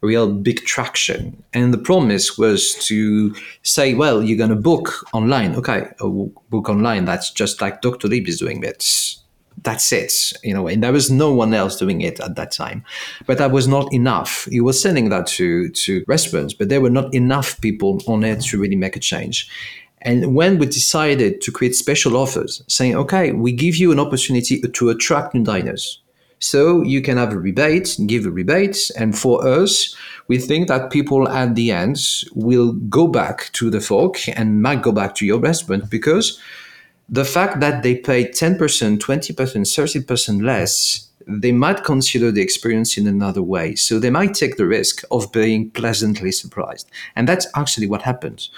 [0.00, 1.42] real big traction.
[1.52, 5.56] And the promise was to say, well, you're going to book online.
[5.56, 6.08] Okay, uh,
[6.50, 7.04] book online.
[7.04, 9.16] That's just like Doctolib is doing it.
[9.64, 12.84] That's it, you know, and there was no one else doing it at that time.
[13.26, 14.48] But that was not enough.
[14.50, 18.40] He was sending that to, to restaurants, but there were not enough people on it
[18.46, 19.48] to really make a change.
[20.02, 24.60] And when we decided to create special offers, saying, okay, we give you an opportunity
[24.60, 26.00] to attract new diners.
[26.40, 28.90] So you can have a rebate, give a rebate.
[28.98, 29.94] And for us,
[30.26, 31.98] we think that people at the end
[32.34, 36.40] will go back to the fork and might go back to your restaurant because
[37.08, 43.06] the fact that they pay 10%, 20%, 30% less they might consider the experience in
[43.06, 43.74] another way.
[43.74, 46.90] So they might take the risk of being pleasantly surprised.
[47.16, 48.50] And that's actually what happens.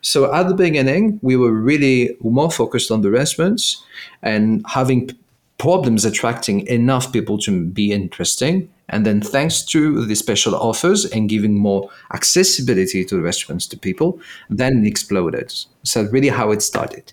[0.00, 3.82] So at the beginning, we were really more focused on the restaurants
[4.22, 5.10] and having
[5.58, 8.68] problems attracting enough people to be interesting.
[8.92, 14.20] And then thanks to the special offers and giving more accessibility to restaurants to people,
[14.50, 15.52] then it exploded.
[15.82, 17.12] So really how it started.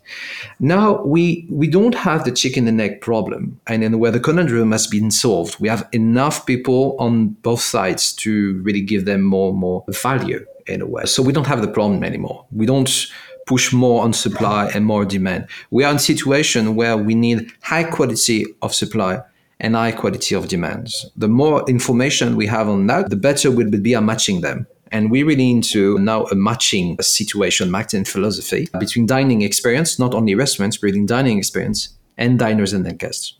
[0.59, 4.71] Now we we don't have the chicken and egg problem, and in where the conundrum
[4.71, 9.49] has been solved, we have enough people on both sides to really give them more
[9.49, 11.05] and more value in a way.
[11.05, 12.45] So we don't have the problem anymore.
[12.51, 13.07] We don't
[13.47, 15.47] push more on supply and more demand.
[15.71, 19.23] We are in a situation where we need high quality of supply
[19.59, 21.05] and high quality of demands.
[21.15, 24.67] The more information we have on that, the better we will be at matching them.
[24.91, 30.33] And we really into now a matching situation, marketing philosophy between dining experience, not only
[30.33, 33.33] restaurants, but in dining experience and diners and their guests.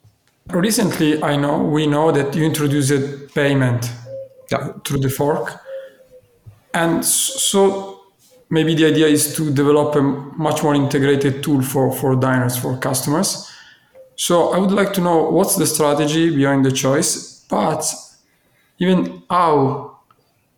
[0.51, 3.91] Recently, I know we know that you introduced payment
[4.51, 4.73] yeah.
[4.84, 5.60] through the fork,
[6.73, 8.01] and so
[8.49, 12.77] maybe the idea is to develop a much more integrated tool for, for diners, for
[12.77, 13.49] customers.
[14.19, 17.86] So I would like to know what's the strategy behind the choice, but
[18.77, 19.97] even how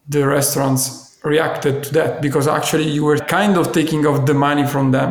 [0.10, 4.65] the restaurants reacted to that because actually you were kind of taking off the money
[4.65, 5.10] from them.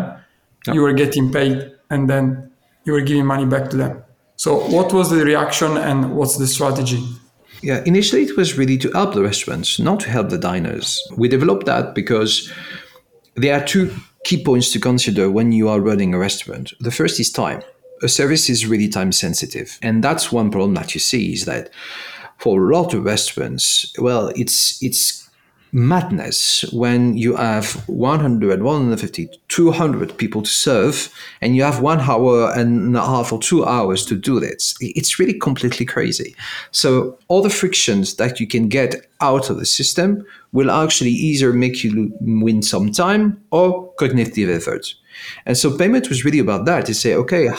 [0.67, 0.75] Yep.
[0.75, 2.51] You were getting paid and then
[2.85, 4.03] you were giving money back to them.
[4.35, 7.07] So, what was the reaction and what's the strategy?
[7.63, 11.01] Yeah, initially it was really to help the restaurants, not to help the diners.
[11.17, 12.53] We developed that because
[13.37, 16.73] there are two key points to consider when you are running a restaurant.
[16.81, 17.63] The first is time.
[18.03, 19.79] A service is really time sensitive.
[19.83, 21.71] And that's one problem that you see is that
[22.39, 25.31] for a lot of restaurants, well, it's it's
[25.73, 32.53] madness when you have 100, 150, 200 people to serve and you have one hour
[32.57, 34.75] and a half or two hours to do this.
[34.81, 36.35] It's really completely crazy.
[36.71, 41.53] So, all the frictions that you can get out of the system will actually either
[41.53, 44.95] make you win some time or cognitive effort.
[45.47, 47.51] And so, payment was really about that to say, okay,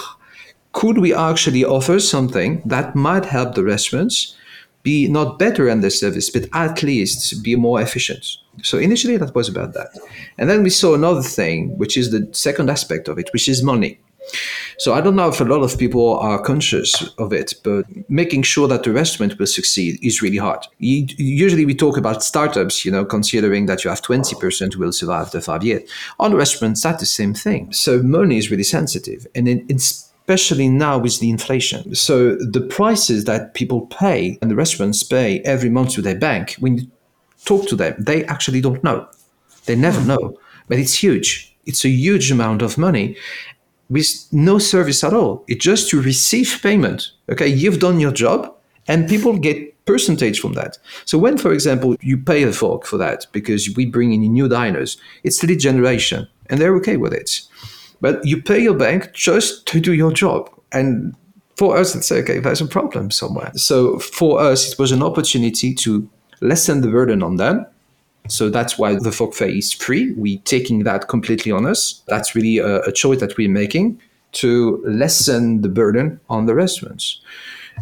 [0.74, 4.36] could we actually offer something that might help the restaurants?
[4.84, 8.26] be not better in their service, but at least be more efficient.
[8.64, 9.90] So initially that was about that.
[10.38, 13.64] And then we saw another thing, which is the second aspect of it, which is
[13.64, 14.00] money.
[14.78, 18.44] So I don't know if a lot of people are conscious of it, but making
[18.44, 20.66] sure that the restaurant will succeed is really hard.
[20.80, 25.42] Usually we talk about startups, you know, considering that you have 20% will survive the
[25.42, 25.90] five years.
[26.20, 27.74] On restaurants, that's the same thing.
[27.74, 29.26] So money is really sensitive.
[29.34, 31.94] And it's especially now with the inflation.
[31.94, 36.56] So the prices that people pay and the restaurants pay every month to their bank,
[36.60, 36.88] when you
[37.44, 39.08] talk to them, they actually don't know.
[39.66, 40.08] They never hmm.
[40.08, 40.40] know.
[40.70, 41.54] But it's huge.
[41.66, 43.18] It's a huge amount of money
[43.90, 45.44] with no service at all.
[45.50, 47.12] It's just to receive payment.
[47.30, 48.56] Okay, you've done your job
[48.88, 50.78] and people get percentage from that.
[51.04, 54.48] So when, for example, you pay a fork for that because we bring in new
[54.48, 57.42] diners, it's lead generation and they're okay with it.
[58.02, 60.50] But you pay your bank just to do your job.
[60.72, 61.16] And
[61.56, 63.52] for us, it's okay, if there's a problem somewhere.
[63.56, 66.10] So for us, it was an opportunity to
[66.42, 67.66] lessen the burden on them.
[68.28, 70.14] So that's why the forfait is free.
[70.14, 72.02] We taking that completely on us.
[72.08, 74.00] That's really a, a choice that we're making
[74.34, 77.20] to lessen the burden on the restaurants.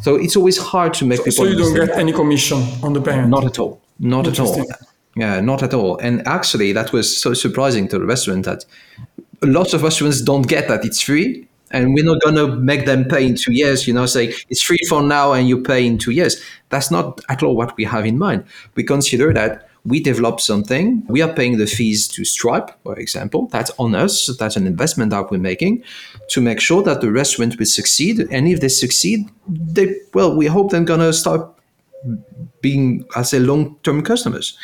[0.01, 1.45] So it's always hard to make so, people.
[1.45, 3.29] So you don't get any commission on the payment.
[3.29, 3.81] Not at all.
[3.99, 4.65] Not at all.
[5.15, 5.97] Yeah, not at all.
[5.97, 8.65] And actually, that was so surprising to the restaurant that
[9.41, 13.05] lots of restaurants don't get that it's free and we're not going to make them
[13.05, 15.97] pay in two years you know say it's free for now and you pay in
[15.97, 16.41] two years.
[16.69, 18.45] That's not at all what we have in mind.
[18.75, 23.47] We consider that we develop something we are paying the fees to Stripe for example
[23.47, 25.81] that's on us that's an investment that we're making
[26.27, 30.47] to make sure that the restaurant will succeed and if they succeed they well we
[30.47, 31.49] hope they're going to start
[32.61, 34.57] being as a long-term customers.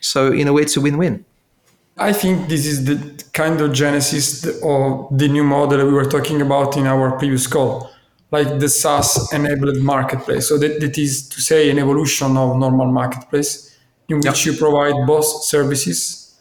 [0.00, 1.24] So in a way it's a win-win
[1.98, 6.40] I think this is the kind of genesis of the new model we were talking
[6.40, 7.90] about in our previous call,
[8.30, 10.48] like the SaaS enabled marketplace.
[10.48, 13.78] So that, that is to say an evolution of normal marketplace
[14.08, 14.46] in which yep.
[14.46, 16.34] you provide both services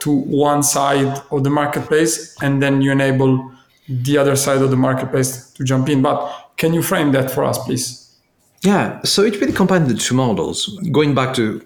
[0.00, 3.52] to one side of the marketplace and then you enable
[3.88, 6.02] the other side of the marketplace to jump in.
[6.02, 8.16] But can you frame that for us, please?
[8.62, 10.78] Yeah, so it really combined the two models.
[10.90, 11.64] Going back to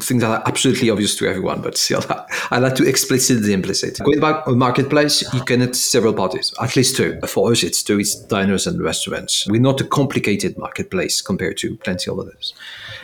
[0.00, 2.02] things that are absolutely obvious to everyone, but still,
[2.50, 3.98] I like to explicit the implicit.
[3.98, 7.18] Going back a marketplace, you connect several parties, at least two.
[7.26, 9.46] For us, it's two, it's diners and restaurants.
[9.48, 12.54] We're not a complicated marketplace compared to plenty of others.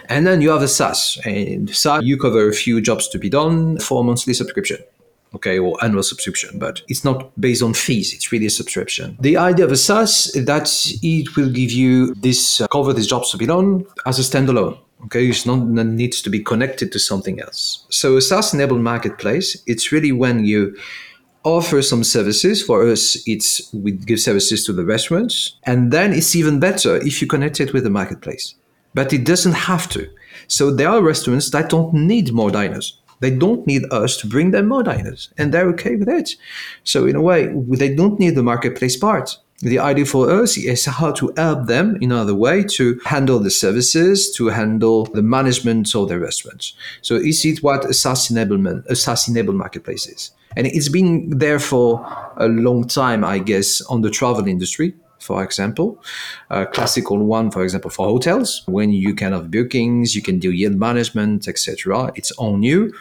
[0.09, 1.19] And then you have a SaaS.
[1.25, 4.79] And SaaS, you cover a few jobs to be done for a monthly subscription
[5.37, 8.13] okay, or annual subscription, but it's not based on fees.
[8.13, 9.17] It's really a subscription.
[9.21, 10.69] The idea of a SaaS is that
[11.03, 14.79] it will give you this uh, cover these jobs to be done as a standalone.
[15.05, 17.85] Okay, it's not needs to be connected to something else.
[17.91, 20.77] So a SaaS-enabled marketplace, it's really when you
[21.45, 22.63] offer some services.
[22.63, 27.21] For us, it's we give services to the restaurants, and then it's even better if
[27.21, 28.55] you connect it with the marketplace.
[28.95, 30.09] But it doesn't have to.
[30.49, 32.99] So there are restaurants that don't need more diners.
[33.21, 36.31] They don't need us to bring them more diners, and they're okay with it.
[36.85, 40.85] So in a way, they don't need the marketplace part the idea for us is
[40.85, 45.95] how to help them in another way to handle the services, to handle the management
[45.95, 46.75] of their restaurants.
[47.01, 50.31] So is it what a enabled marketplace is?
[50.57, 54.95] And it's been there for a long time, I guess, on the travel industry.
[55.19, 56.03] For example,
[56.51, 60.53] a classical one, for example, for hotels, when you can have bookings, you can do
[60.53, 62.13] yield management, etc.
[62.15, 62.93] It's all new.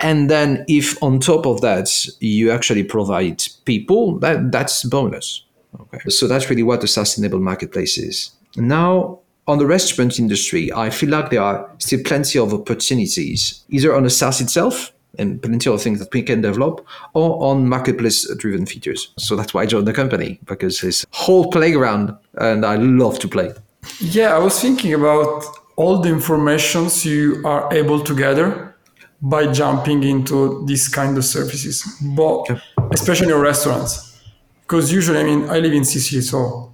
[0.00, 1.88] And then if on top of that
[2.20, 5.44] you actually provide people, that that's bonus.
[5.80, 6.08] Okay.
[6.08, 8.30] So that's really what the SaaS-enabled marketplace is.
[8.56, 13.94] Now, on the restaurant industry, I feel like there are still plenty of opportunities, either
[13.94, 18.28] on the SaaS itself and plenty of things that we can develop, or on marketplace
[18.36, 19.12] driven features.
[19.18, 23.18] So that's why I joined the company because it's a whole playground and I love
[23.20, 23.52] to play.
[24.00, 25.44] Yeah, I was thinking about
[25.76, 28.74] all the informations you are able to gather
[29.20, 31.84] by jumping into these kind of services,
[32.16, 32.46] but
[32.92, 34.13] especially in restaurants.
[34.66, 36.72] Because usually, I mean, I live in Sicily, so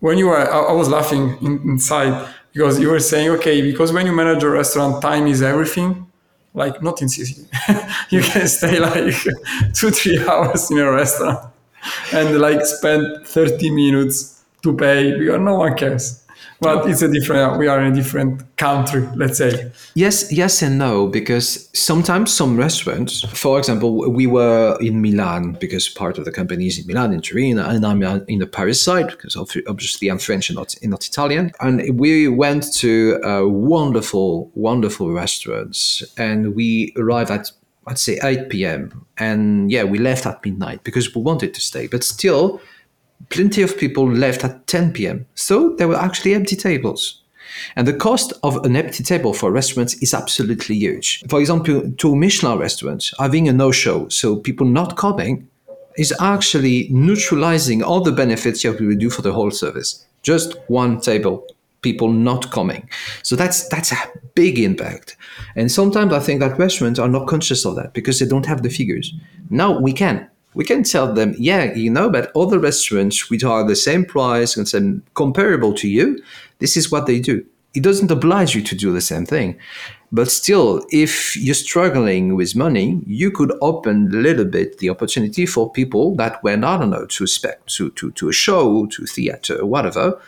[0.00, 3.92] when you were, I, I was laughing in, inside because you were saying, okay, because
[3.92, 6.06] when you manage a restaurant, time is everything.
[6.52, 7.46] Like not in Sicily,
[8.10, 9.14] you can stay like
[9.74, 11.38] two, three hours in a restaurant
[12.12, 16.24] and like spend 30 minutes to pay because no one cares
[16.60, 20.78] but it's a different we are in a different country let's say yes yes and
[20.78, 26.32] no because sometimes some restaurants for example we were in milan because part of the
[26.32, 30.18] company is in milan in turin and i'm in the paris side because obviously i'm
[30.18, 33.18] french and not, not italian and we went to
[33.48, 37.50] wonderful wonderful restaurants and we arrived at
[37.86, 39.06] I'd say 8 p.m.
[39.18, 41.86] And yeah, we left at midnight because we wanted to stay.
[41.86, 42.60] But still,
[43.28, 45.26] plenty of people left at 10 p.m.
[45.34, 47.22] So there were actually empty tables.
[47.76, 51.24] And the cost of an empty table for restaurants is absolutely huge.
[51.28, 55.48] For example, to Michelin restaurants, having a no show, so people not coming,
[55.96, 60.06] is actually neutralizing all the benefits you to do for the whole service.
[60.22, 61.44] Just one table,
[61.82, 62.88] people not coming.
[63.22, 63.96] So that's that's a
[64.34, 65.16] big impact.
[65.56, 68.62] And sometimes I think that restaurants are not conscious of that because they don't have
[68.62, 69.12] the figures.
[69.50, 73.66] Now we can we can tell them, yeah, you know, but other restaurants which are
[73.66, 76.18] the same price and same comparable to you,
[76.58, 77.44] this is what they do.
[77.72, 79.58] It doesn't oblige you to do the same thing.
[80.12, 85.46] But still, if you're struggling with money, you could open a little bit the opportunity
[85.46, 89.06] for people that went, I don't know, to spec to, to, to a show, to
[89.06, 90.20] theater, whatever,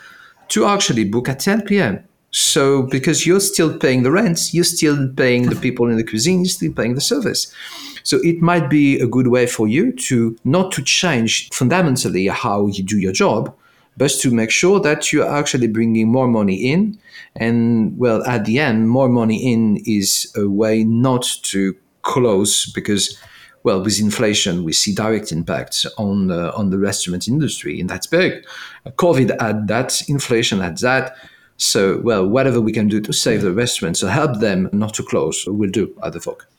[0.49, 2.05] to actually book at 10 p.m.
[2.33, 6.39] So because you're still paying the rents, you're still paying the people in the cuisine,
[6.39, 7.53] you're still paying the service.
[8.01, 12.65] So it might be a good way for you to not to change fundamentally how
[12.67, 13.55] you do your job,
[13.97, 16.97] but to make sure that you're actually bringing more money in.
[17.35, 23.15] And well, at the end, more money in is a way not to close because
[23.63, 28.07] well, with inflation, we see direct impacts on uh, on the restaurant industry, and that's
[28.07, 28.45] big.
[28.85, 31.15] COVID had that, inflation had that.
[31.63, 35.03] So, well, whatever we can do to save the restaurants, to help them not to
[35.03, 36.49] close, we'll do at the Fork.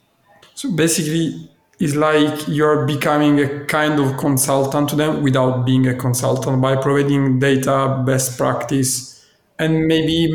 [0.54, 5.94] So basically, it's like you're becoming a kind of consultant to them without being a
[5.94, 9.22] consultant by providing data, best practice,
[9.58, 10.32] and maybe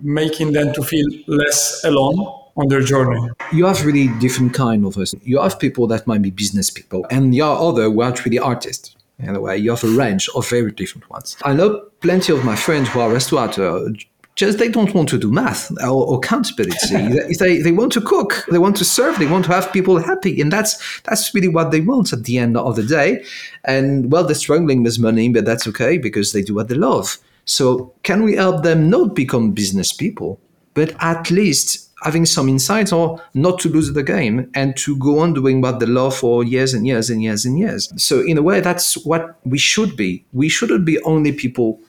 [0.00, 2.18] making them to feel less alone
[2.56, 3.20] on their journey.
[3.52, 5.14] You have really different kind of us.
[5.22, 8.40] You have people that might be business people, and you are other who are really
[8.40, 8.96] artists.
[9.18, 11.36] In a way, you have a range of very different ones.
[11.44, 14.06] I know plenty of my friends who are restaurateurs
[14.38, 17.34] just they don't want to do math or, or accountability.
[17.40, 20.40] they, they want to cook, they want to serve, they want to have people happy,
[20.40, 23.24] and that's that's really what they want at the end of the day.
[23.64, 27.18] And well, they're struggling with money, but that's okay because they do what they love.
[27.46, 30.38] So can we help them not become business people,
[30.74, 35.18] but at least having some insights or not to lose the game and to go
[35.18, 37.92] on doing what they love for years and years and years and years.
[37.96, 40.24] So in a way, that's what we should be.
[40.32, 41.80] We shouldn't be only people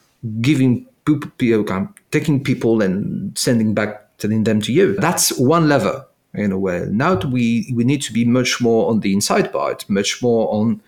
[0.41, 4.95] giving people, uh, taking people and sending back, telling them to you.
[4.95, 6.87] That's one lever in a way.
[6.89, 10.81] Now we we need to be much more on the inside part, much more on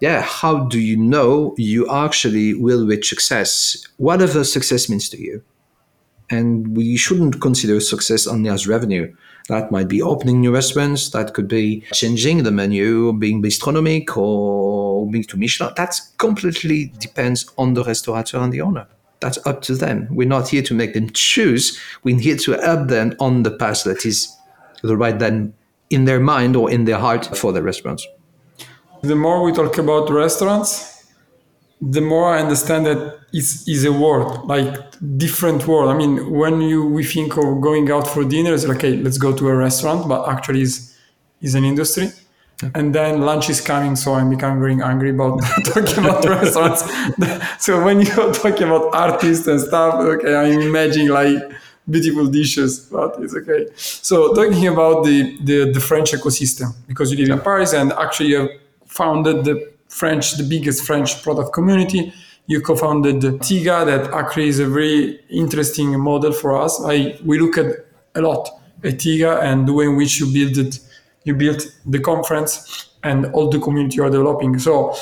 [0.00, 5.42] yeah, how do you know you actually will reach success, whatever success means to you?
[6.30, 9.14] And we shouldn't consider success only as revenue.
[9.48, 15.06] That might be opening new restaurants, that could be changing the menu, being bistronomic or
[15.10, 15.74] being to Michelin.
[15.76, 18.86] That completely depends on the restaurateur and the owner
[19.24, 20.06] that's up to them.
[20.10, 21.80] We're not here to make them choose.
[22.02, 24.36] We're here to help them on the path that is
[24.82, 25.54] the right then
[25.88, 28.06] in their mind or in their heart for the restaurants.
[29.02, 30.93] The more we talk about restaurants,
[31.90, 34.74] the more I understand that it's, it's a world, like
[35.18, 35.90] different world.
[35.90, 39.18] I mean, when you we think of going out for dinner, it's like, okay, let's
[39.18, 40.94] go to a restaurant, but actually is
[41.40, 42.08] is an industry.
[42.74, 46.82] And then lunch is coming so i'm becoming very angry about talking about restaurants.
[47.58, 51.36] So when you're talking about artists and stuff okay i'm imagining like
[51.90, 53.66] beautiful dishes but it's okay.
[53.74, 58.28] So talking about the the, the french ecosystem because you live in paris and actually
[58.30, 58.50] you have
[58.86, 62.12] founded the french the biggest french product community
[62.46, 67.58] you co-founded Thiga that actually is a very interesting model for us i we look
[67.58, 68.48] at a lot
[68.82, 70.78] at Thiga and the way in which you build it
[71.24, 74.58] you built the conference and all the community you are developing.
[74.58, 74.94] So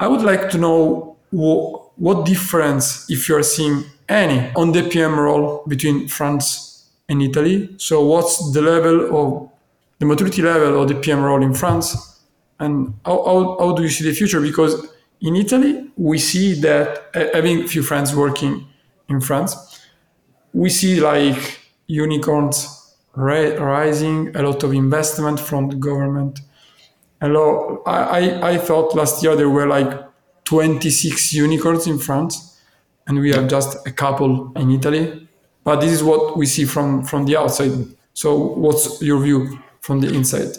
[0.00, 5.18] I would like to know wh- what difference, if you're seeing any, on the PM
[5.18, 7.74] role between France and Italy.
[7.78, 9.50] So what's the level of
[9.98, 12.15] the maturity level of the PM role in France,
[12.58, 14.40] and how, how, how do you see the future?
[14.40, 14.86] Because
[15.20, 18.66] in Italy, we see that having a few friends working
[19.08, 19.80] in France,
[20.52, 26.40] we see like unicorns rising, a lot of investment from the government.
[27.20, 29.90] Hello, I, I, I thought last year there were like
[30.44, 32.60] 26 unicorns in France,
[33.06, 35.28] and we have just a couple in Italy.
[35.64, 37.72] But this is what we see from, from the outside.
[38.14, 40.56] So, what's your view from the inside?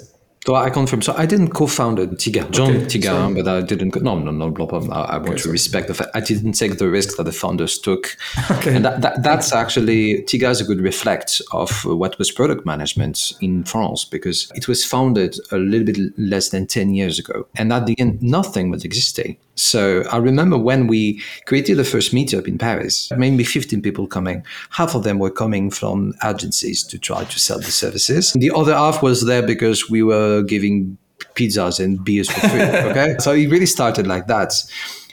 [0.47, 1.01] So I confirm.
[1.01, 4.01] So I didn't co-found Thiga, John okay, Thiga, but I didn't.
[4.01, 4.89] No, no, no problem.
[4.93, 7.33] I, I want okay, to respect the fact I didn't take the risk that the
[7.33, 8.15] founders took.
[8.49, 8.75] Okay.
[8.75, 13.33] And that, that, that's actually Thiga is a good reflect of what was product management
[13.41, 17.73] in France because it was founded a little bit less than ten years ago, and
[17.73, 19.37] at the end, nothing was existing.
[19.57, 24.45] So I remember when we created the first meetup in Paris, maybe 15 people coming.
[24.69, 28.33] Half of them were coming from agencies to try to sell the services.
[28.33, 30.97] The other half was there because we were giving
[31.33, 32.61] pizzas and beers for free.
[32.87, 33.15] Okay.
[33.19, 34.53] so it really started like that.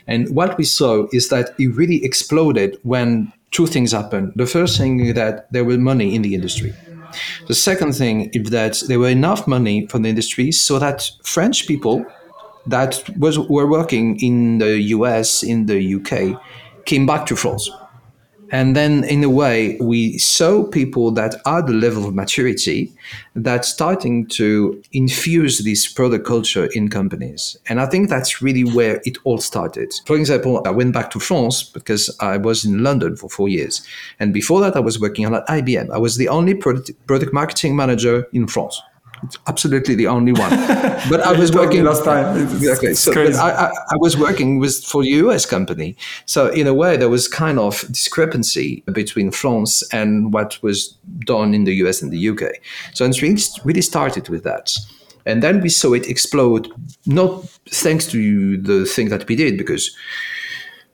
[0.07, 4.33] And what we saw is that it really exploded when two things happened.
[4.35, 6.73] The first thing is that there was money in the industry.
[7.47, 11.65] The second thing is that there were enough money from the industry so that French
[11.65, 12.05] people
[12.67, 16.41] that was were working in the US, in the UK,
[16.85, 17.69] came back to France.
[18.51, 22.93] And then, in a way, we saw people that are the level of maturity
[23.35, 27.57] that starting to infuse this product culture in companies.
[27.67, 29.93] And I think that's really where it all started.
[30.05, 33.85] For example, I went back to France because I was in London for four years.
[34.19, 35.89] And before that, I was working at IBM.
[35.89, 38.79] I was the only product, product marketing manager in France.
[39.23, 40.51] It's absolutely the only one.
[41.09, 42.37] But I was working last time.
[42.37, 42.95] It's, exactly.
[42.95, 45.95] so I, I, I, was working with for a US company.
[46.25, 51.53] So in a way, there was kind of discrepancy between France and what was done
[51.53, 52.55] in the US and the UK.
[52.93, 54.75] So it really, really started with that.
[55.25, 56.71] And then we saw it explode,
[57.05, 59.95] not thanks to the thing that we did, because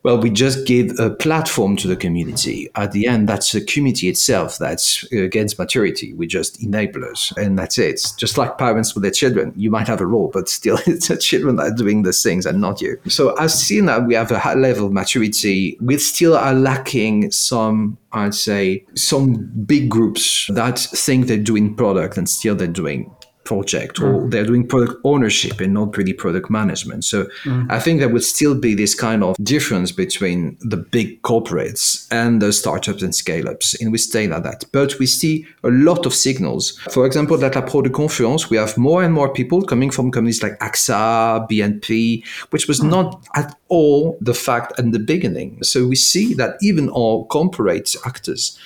[0.04, 2.70] well, we just give a platform to the community.
[2.76, 6.14] At the end, that's the community itself that's against maturity.
[6.14, 8.02] We just enablers, and that's it.
[8.18, 11.18] Just like parents with their children, you might have a role, but still, it's the
[11.18, 13.00] children that are doing these things and not you.
[13.08, 15.78] So I've seen that we have a high level of maturity.
[15.82, 22.18] We still are lacking some, I'd say, some big groups that think they're doing product
[22.18, 23.12] and still they're doing
[23.52, 24.32] project or mm.
[24.32, 27.04] they're doing product ownership and not really product management.
[27.04, 27.70] So mm.
[27.70, 32.42] I think there would still be this kind of difference between the big corporates and
[32.42, 33.68] the startups and scale ups.
[33.82, 34.64] And we stay like that.
[34.72, 36.80] But we see a lot of signals.
[36.92, 40.42] For example, at La Product Conference, we have more and more people coming from companies
[40.42, 42.90] like AXA, BNP, which was mm.
[42.90, 45.62] not at all the fact in the beginning.
[45.62, 48.58] So we see that even our corporate actors,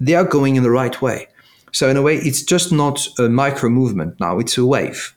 [0.00, 1.28] they are going in the right way.
[1.76, 5.14] So in a way, it's just not a micro movement now; it's a wave.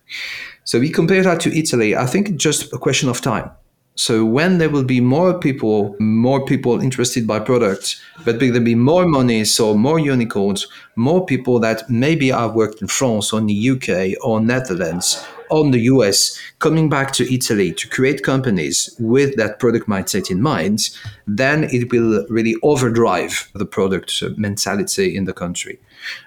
[0.65, 1.95] So we compare that to Italy.
[1.95, 3.49] I think it's just a question of time.
[3.95, 8.59] So when there will be more people, more people interested by products, but there will
[8.59, 13.39] be more money, so more unicorns, more people that maybe have worked in France or
[13.39, 18.21] in the UK or Netherlands or in the US coming back to Italy to create
[18.23, 20.89] companies with that product mindset in mind,
[21.25, 25.79] then it will really overdrive the product mentality in the country.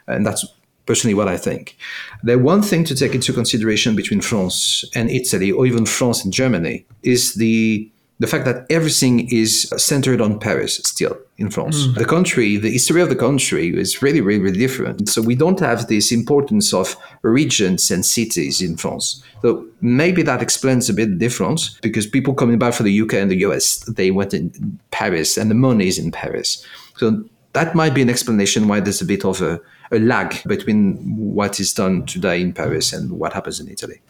[0.07, 0.45] And that's
[0.87, 1.77] personally what I think.
[2.23, 6.33] The one thing to take into consideration between France and Italy, or even France and
[6.33, 7.89] Germany, is the
[8.23, 11.89] the fact that everything is centered on Paris still in France.
[11.89, 11.95] Mm.
[11.97, 15.09] The country, the history of the country is really, really, really different.
[15.09, 19.21] So we don't have this importance of regions and cities in France.
[19.43, 23.15] So maybe that explains a bit the difference because people coming back from the UK
[23.15, 26.65] and the US, they went in Paris and the money is in Paris.
[26.99, 30.97] So that might be an explanation why there's a bit of a, a lag between
[31.17, 34.01] what is done today in Paris and what happens in Italy.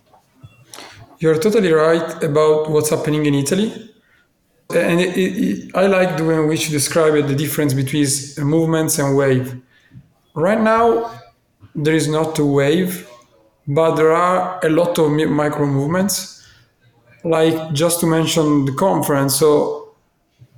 [1.19, 3.91] You're totally right about what's happening in Italy.
[4.75, 8.07] And it, it, I like the way in which you describe it, the difference between
[8.39, 9.61] movements and wave.
[10.35, 11.13] Right now,
[11.75, 13.09] there is not a wave,
[13.67, 16.47] but there are a lot of micro movements.
[17.25, 19.95] Like just to mention the conference, so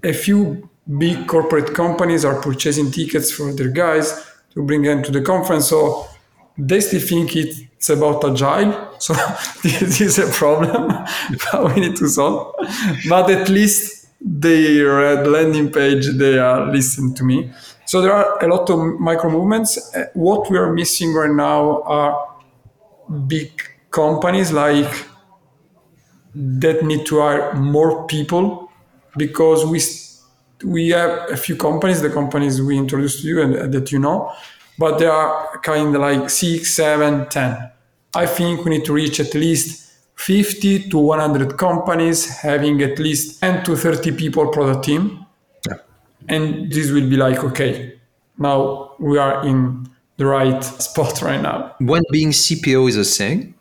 [0.03, 5.11] a few big corporate companies are purchasing tickets for their guys to bring them to
[5.11, 5.69] the conference.
[5.69, 6.07] So
[6.57, 8.95] they still think it's about agile.
[8.99, 9.15] So
[9.63, 10.89] this is a problem
[11.53, 12.55] that we need to solve.
[13.09, 17.53] But at least they read landing page, they are listening to me.
[17.87, 19.95] So there are a lot of micro movements.
[19.95, 22.35] Uh, what we are missing right now are
[23.27, 23.51] big
[23.91, 25.07] companies like
[26.35, 28.71] that need to hire more people
[29.17, 29.79] because we
[30.65, 33.99] we have a few companies, the companies we introduced to you and uh, that you
[33.99, 34.33] know,
[34.79, 37.71] but they are kind of like six, seven, ten.
[38.15, 39.85] I think we need to reach at least
[40.17, 45.27] 50 to 100 companies having at least 10 to 30 people product team.
[45.69, 45.77] Yeah.
[46.29, 47.99] And this will be like, okay,
[48.39, 51.75] now we are in the right spot right now.
[51.81, 53.54] When being CPO is a thing,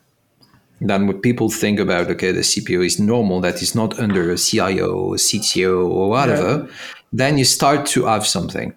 [0.89, 4.37] then what people think about, okay, the CPO is normal, that is not under a
[4.37, 6.75] CIO, CTO, or whatever, yeah.
[7.11, 8.73] then you start to have something.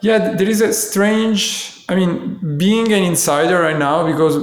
[0.00, 4.36] Yeah, there is a strange, I mean, being an insider right now, because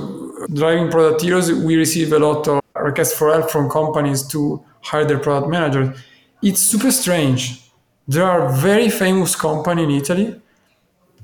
[0.53, 5.05] driving product heroes, we receive a lot of requests for help from companies to hire
[5.05, 5.97] their product managers
[6.41, 7.61] It's super strange.
[8.07, 10.39] There are very famous company in Italy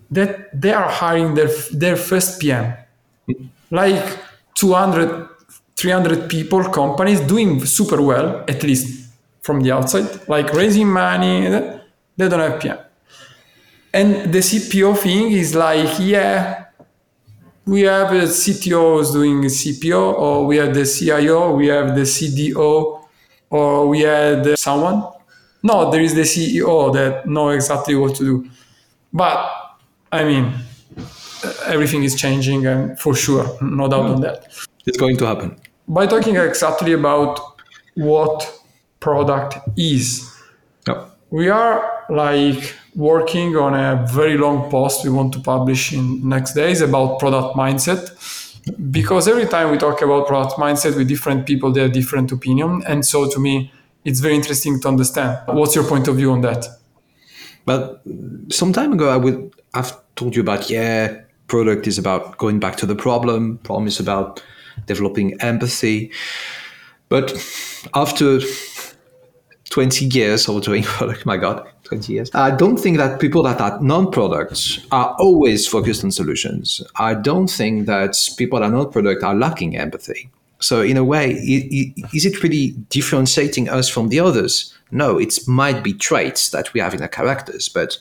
[0.10, 2.74] that they are hiring their their first PM.
[3.28, 3.46] Hmm.
[3.70, 4.18] Like
[4.56, 5.28] 200,
[5.76, 9.10] 300 people, companies doing super well, at least
[9.42, 11.48] from the outside, like raising money,
[12.18, 12.78] they don't have PM.
[13.94, 16.66] And the CPO thing is like, yeah,
[17.66, 23.04] we have CTOs doing CPO, or we have the CIO, we have the CDO,
[23.50, 25.04] or we had someone.
[25.64, 28.50] No, there is the CEO that know exactly what to do.
[29.14, 29.52] But
[30.12, 30.54] I mean,
[31.66, 34.48] everything is changing, and for sure, no doubt on that.
[34.86, 35.60] It's going to happen.
[35.88, 37.40] By talking exactly about
[37.96, 38.60] what
[39.00, 40.30] product is,
[40.88, 41.18] yep.
[41.30, 46.54] we are like working on a very long post we want to publish in next
[46.54, 48.12] days about product mindset
[48.92, 52.84] because every time we talk about product mindset with different people they have different opinion
[52.88, 53.72] and so to me
[54.04, 56.68] it's very interesting to understand what's your point of view on that
[57.66, 58.02] but
[58.50, 61.22] some time ago i would i've told you about yeah
[61.52, 64.44] product is about going back to the problem problem is about
[64.86, 66.12] developing empathy
[67.10, 67.28] but
[67.94, 68.40] after
[69.70, 72.32] 20 years of doing product my god 20 years.
[72.34, 76.82] I don't think that people that are non-products are always focused on solutions.
[76.96, 80.30] I don't think that people that are non-product are lacking empathy.
[80.62, 84.74] So in a way, is it really differentiating us from the others?
[84.92, 87.98] No, it might be traits that we have in our characters, but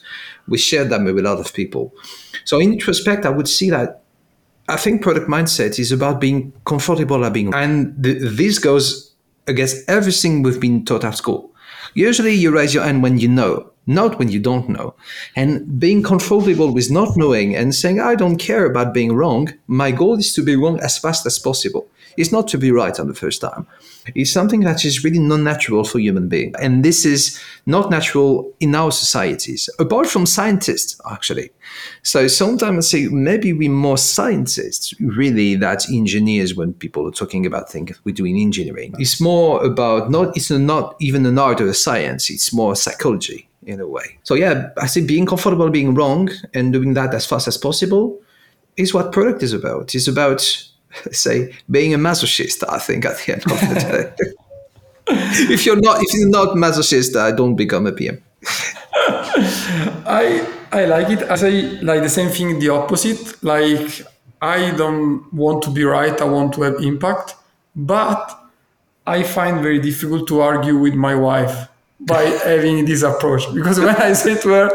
[0.47, 1.93] we share them with a lot of people.
[2.45, 4.03] So in retrospect, I would see that
[4.67, 9.11] I think product mindset is about being comfortable at being, and this goes
[9.47, 11.51] against everything we've been taught at school.
[11.93, 14.93] Usually, you raise your hand when you know not when you don't know.
[15.35, 19.91] And being comfortable with not knowing and saying, I don't care about being wrong, my
[19.91, 21.87] goal is to be wrong as fast as possible.
[22.17, 23.65] It's not to be right on the first time.
[24.15, 26.55] It's something that is really non natural for human beings.
[26.59, 31.51] And this is not natural in our societies, apart from scientists, actually.
[32.03, 37.45] So sometimes I say maybe we're more scientists, really, that engineers when people are talking
[37.45, 38.93] about things we do in engineering.
[38.97, 43.47] It's more about not, it's not even an art or a science, it's more psychology
[43.65, 44.17] in a way.
[44.23, 48.19] So yeah, I think being comfortable being wrong and doing that as fast as possible
[48.77, 49.93] is what product is about.
[49.95, 50.41] It's about
[51.11, 52.63] say being a masochist.
[52.67, 54.33] I think at the end of the day.
[55.53, 58.21] if you're not if you're not masochist, I don't become a PM.
[60.05, 61.23] I I like it.
[61.23, 63.43] I say like the same thing, the opposite.
[63.43, 64.05] Like
[64.41, 66.19] I don't want to be right.
[66.19, 67.35] I want to have impact,
[67.75, 68.37] but
[69.05, 71.67] I find very difficult to argue with my wife
[72.01, 74.69] by having this approach because when I say to her,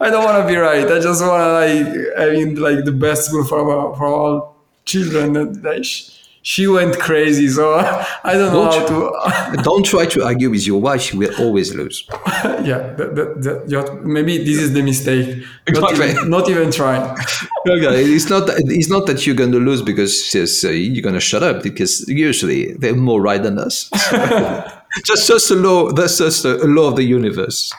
[0.00, 0.84] I don't want to be right.
[0.84, 5.36] I just want to like having like the best school for our, for all children.
[5.36, 5.84] And like,
[6.42, 7.74] she went crazy, so
[8.24, 9.62] I don't know don't how to.
[9.62, 12.04] don't try to argue with your wife; she will always lose.
[12.64, 15.44] yeah, that, that, that, maybe this is the mistake.
[15.68, 17.16] Not, even, not even trying.
[17.68, 18.48] okay, it's not.
[18.48, 21.62] That, it's not that you're going to lose because uh, you're going to shut up.
[21.62, 23.88] Because usually they're more right than us.
[25.04, 25.90] just just a law.
[25.92, 27.72] That's just a, law of the universe.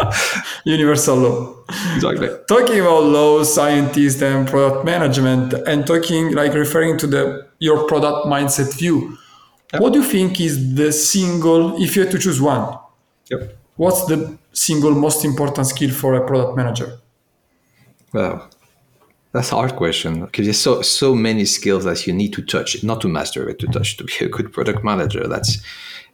[0.64, 1.54] Universal law.
[1.94, 2.28] Exactly.
[2.48, 8.26] Talking about laws, scientists, and product management, and talking like referring to the your product
[8.26, 9.16] mindset view.
[9.72, 9.82] Yep.
[9.82, 12.78] What do you think is the single, if you had to choose one?
[13.30, 13.56] Yep.
[13.76, 16.98] What's the single most important skill for a product manager?
[18.12, 18.48] Well,
[19.32, 22.84] that's a hard question because there's so so many skills that you need to touch,
[22.84, 25.26] not to master, but to touch to be a good product manager.
[25.26, 25.58] That's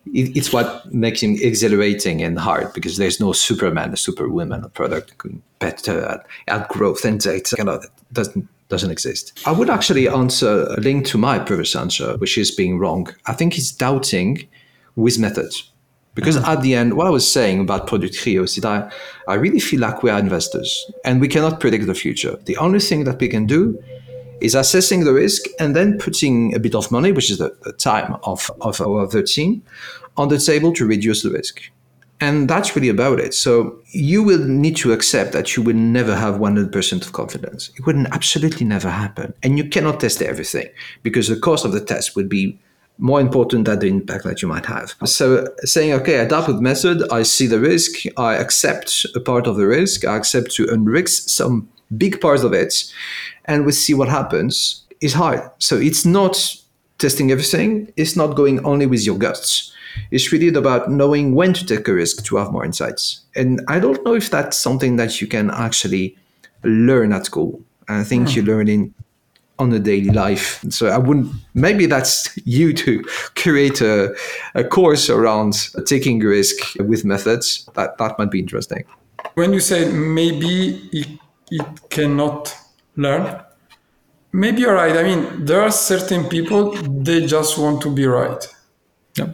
[0.06, 4.68] it, it's what makes him exhilarating and hard because there's no Superman, a Superwoman, a
[4.68, 5.14] product
[5.58, 7.56] better at, at growth and data.
[7.58, 9.38] You know, that doesn't doesn't exist.
[9.46, 13.12] I would actually answer a link to my previous answer, which is being wrong.
[13.26, 14.48] I think he's doubting
[14.96, 15.70] with methods.
[16.14, 16.50] Because mm-hmm.
[16.50, 18.92] at the end, what I was saying about Product Heroes is that
[19.28, 22.36] I, I really feel like we are investors and we cannot predict the future.
[22.44, 23.82] The only thing that we can do
[24.40, 27.72] is assessing the risk and then putting a bit of money, which is the, the
[27.72, 29.62] time of, of our the team,
[30.16, 31.60] on the table to reduce the risk.
[32.22, 33.32] And that's really about it.
[33.32, 37.70] So you will need to accept that you will never have 100% of confidence.
[37.76, 39.32] It will absolutely never happen.
[39.42, 40.68] And you cannot test everything
[41.02, 42.58] because the cost of the test would be
[42.98, 44.94] more important than the impact that you might have.
[45.06, 49.46] So saying, okay, I adapt with method, I see the risk, I accept a part
[49.46, 52.92] of the risk, I accept to unrisk some big part of it,
[53.46, 55.50] and we see what happens, is hard.
[55.58, 56.56] So it's not
[56.98, 57.92] testing everything.
[57.96, 59.72] It's not going only with your guts.
[60.10, 63.20] It's really about knowing when to take a risk to have more insights.
[63.34, 66.16] And I don't know if that's something that you can actually
[66.62, 67.60] learn at school.
[67.88, 68.36] I think mm.
[68.36, 68.94] you learn in
[69.60, 70.64] on a daily life.
[70.70, 71.32] So I wouldn't.
[71.54, 73.02] Maybe that's you to
[73.36, 74.14] create a,
[74.54, 75.54] a course around
[75.86, 77.68] taking risk with methods.
[77.74, 78.84] That that might be interesting.
[79.34, 81.08] When you say maybe it,
[81.50, 82.54] it cannot
[82.96, 83.42] learn,
[84.32, 84.96] maybe you're right.
[84.96, 88.46] I mean, there are certain people they just want to be right.
[89.16, 89.32] Yeah.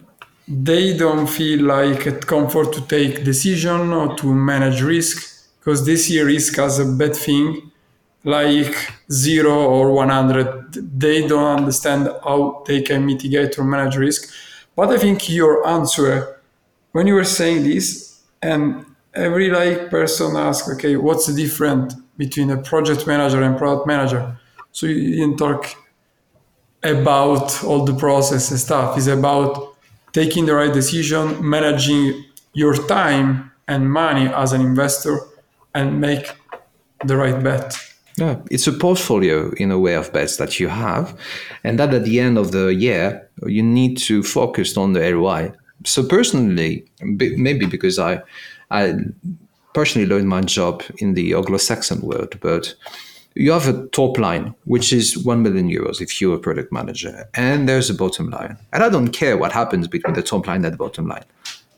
[0.48, 5.96] They don't feel like at comfort to take decision or to manage risk because they
[5.96, 7.72] see risk as a bad thing
[8.26, 14.28] like zero or 100 they don't understand how they can mitigate or manage risk
[14.74, 16.40] but i think your answer
[16.90, 22.50] when you were saying this and every like person asks okay what's the difference between
[22.50, 24.38] a project manager and product manager.
[24.72, 25.74] So you didn't talk
[26.82, 28.96] about all the process and stuff.
[28.96, 29.74] It's about
[30.12, 35.20] taking the right decision managing your time and money as an investor
[35.74, 36.32] and make
[37.04, 37.76] the right bet.
[38.16, 41.18] Yeah, it's a portfolio in a way of bets that you have,
[41.62, 45.52] and that at the end of the year you need to focus on the ROI.
[45.84, 48.22] So personally, maybe because I,
[48.70, 48.94] I
[49.76, 52.74] personally learned my job in the Anglo-Saxon world, but
[53.34, 57.28] you have a top line which is 1 million euros if you're a product manager
[57.34, 60.64] and there's a bottom line and i don't care what happens between the top line
[60.64, 61.26] and the bottom line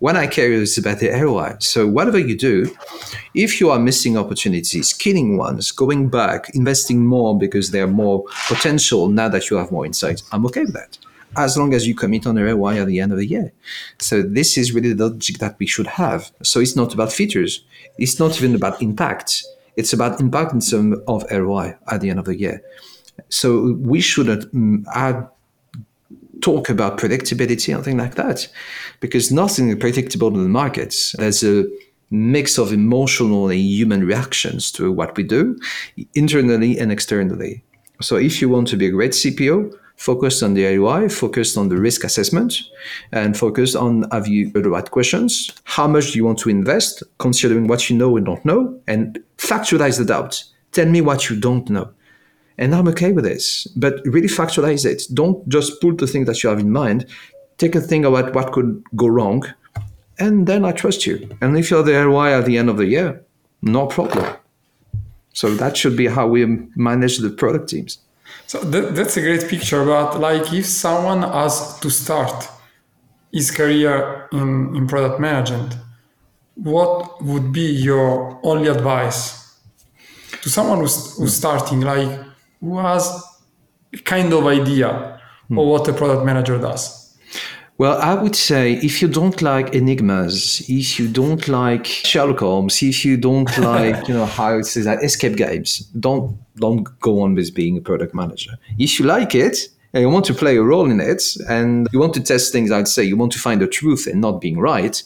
[0.00, 1.56] What I care is about the ROI.
[1.58, 2.56] So whatever you do,
[3.34, 8.18] if you are missing opportunities, killing ones, going back, investing more because there are more
[8.52, 10.92] potential now that you have more insights, I'm okay with that.
[11.36, 13.52] As long as you commit on ROI at the end of the year.
[13.98, 16.32] So this is really the logic that we should have.
[16.42, 17.64] So it's not about features.
[17.98, 19.44] It's not even about impact.
[19.76, 22.62] It's about impact in terms of ROI at the end of the year.
[23.28, 25.28] So we shouldn't mm, add
[26.40, 28.48] talk about predictability and things like that,
[29.00, 31.14] because nothing is predictable in the markets.
[31.18, 31.64] There's a
[32.10, 35.58] mix of emotional and human reactions to what we do,
[36.14, 37.64] internally and externally.
[38.00, 41.68] So if you want to be a great CPO, focus on the ROI, focused on
[41.68, 42.54] the risk assessment,
[43.12, 45.50] and focused on have you the right questions?
[45.64, 49.18] How much do you want to invest, considering what you know and don't know, and
[49.36, 50.42] factualize the doubt.
[50.72, 51.90] Tell me what you don't know.
[52.58, 53.66] And I'm okay with this.
[53.76, 55.02] But really factualize it.
[55.14, 57.06] Don't just put the thing that you have in mind.
[57.58, 59.44] Take a think about what could go wrong.
[60.18, 61.28] And then I trust you.
[61.40, 63.24] And if you're the ROI at the end of the year,
[63.62, 64.36] no problem.
[65.32, 66.44] So that should be how we
[66.74, 67.98] manage the product teams.
[68.48, 69.84] So that, that's a great picture.
[69.84, 72.48] But like if someone has to start
[73.30, 75.76] his career in, in product management,
[76.54, 79.58] what would be your only advice
[80.42, 81.82] to someone who's, who's starting?
[81.82, 82.08] Like,
[82.60, 83.22] who has
[83.92, 85.58] a kind of idea hmm.
[85.58, 86.97] of what a product manager does?
[87.78, 92.82] Well, I would say if you don't like enigmas, if you don't like Sherlock Holmes,
[92.82, 97.22] if you don't like, you know, how it says that escape games, don't don't go
[97.22, 98.52] on with being a product manager.
[98.78, 102.00] If you like it and you want to play a role in it and you
[102.00, 104.58] want to test things, I'd say you want to find the truth and not being
[104.58, 105.00] right.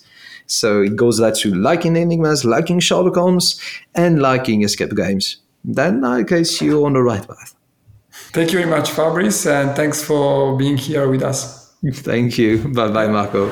[0.46, 3.60] So it goes that to liking enigmas, liking Sherlock Holmes,
[3.94, 7.54] and liking escape games then I guess you're on the right path.
[8.10, 11.61] Thank you very much, Fabrice, and thanks for being here with us.
[12.02, 12.68] Thank you.
[12.68, 13.50] Bye bye, Marco.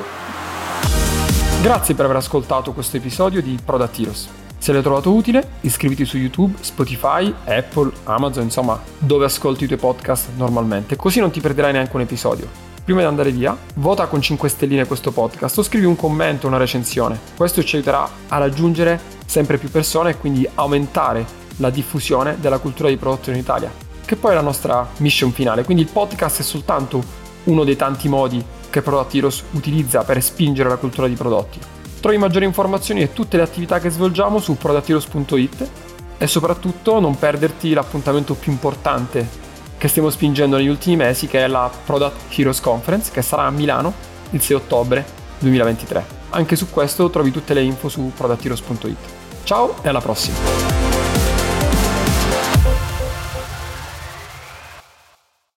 [1.61, 4.29] Grazie per aver ascoltato questo episodio di Product Heroes.
[4.57, 9.79] Se l'hai trovato utile, iscriviti su YouTube, Spotify, Apple, Amazon, insomma, dove ascolti i tuoi
[9.79, 12.47] podcast normalmente, così non ti perderai neanche un episodio.
[12.83, 16.57] Prima di andare via, vota con 5 stelline questo podcast o scrivi un commento una
[16.57, 17.19] recensione.
[17.35, 21.25] Questo ci aiuterà a raggiungere sempre più persone e quindi aumentare
[21.57, 23.71] la diffusione della cultura di prodotto in Italia,
[24.05, 25.63] che poi è la nostra mission finale.
[25.63, 27.20] Quindi il podcast è soltanto
[27.51, 31.59] uno dei tanti modi che Product Heroes utilizza per spingere la cultura di prodotti.
[31.99, 35.69] Trovi maggiori informazioni e tutte le attività che svolgiamo su productheroes.it
[36.17, 39.39] e soprattutto non perderti l'appuntamento più importante
[39.77, 43.51] che stiamo spingendo negli ultimi mesi che è la Product Heroes Conference che sarà a
[43.51, 43.93] Milano
[44.31, 45.05] il 6 ottobre
[45.39, 46.19] 2023.
[46.29, 48.97] Anche su questo trovi tutte le info su productheroes.it.
[49.43, 50.90] Ciao e alla prossima!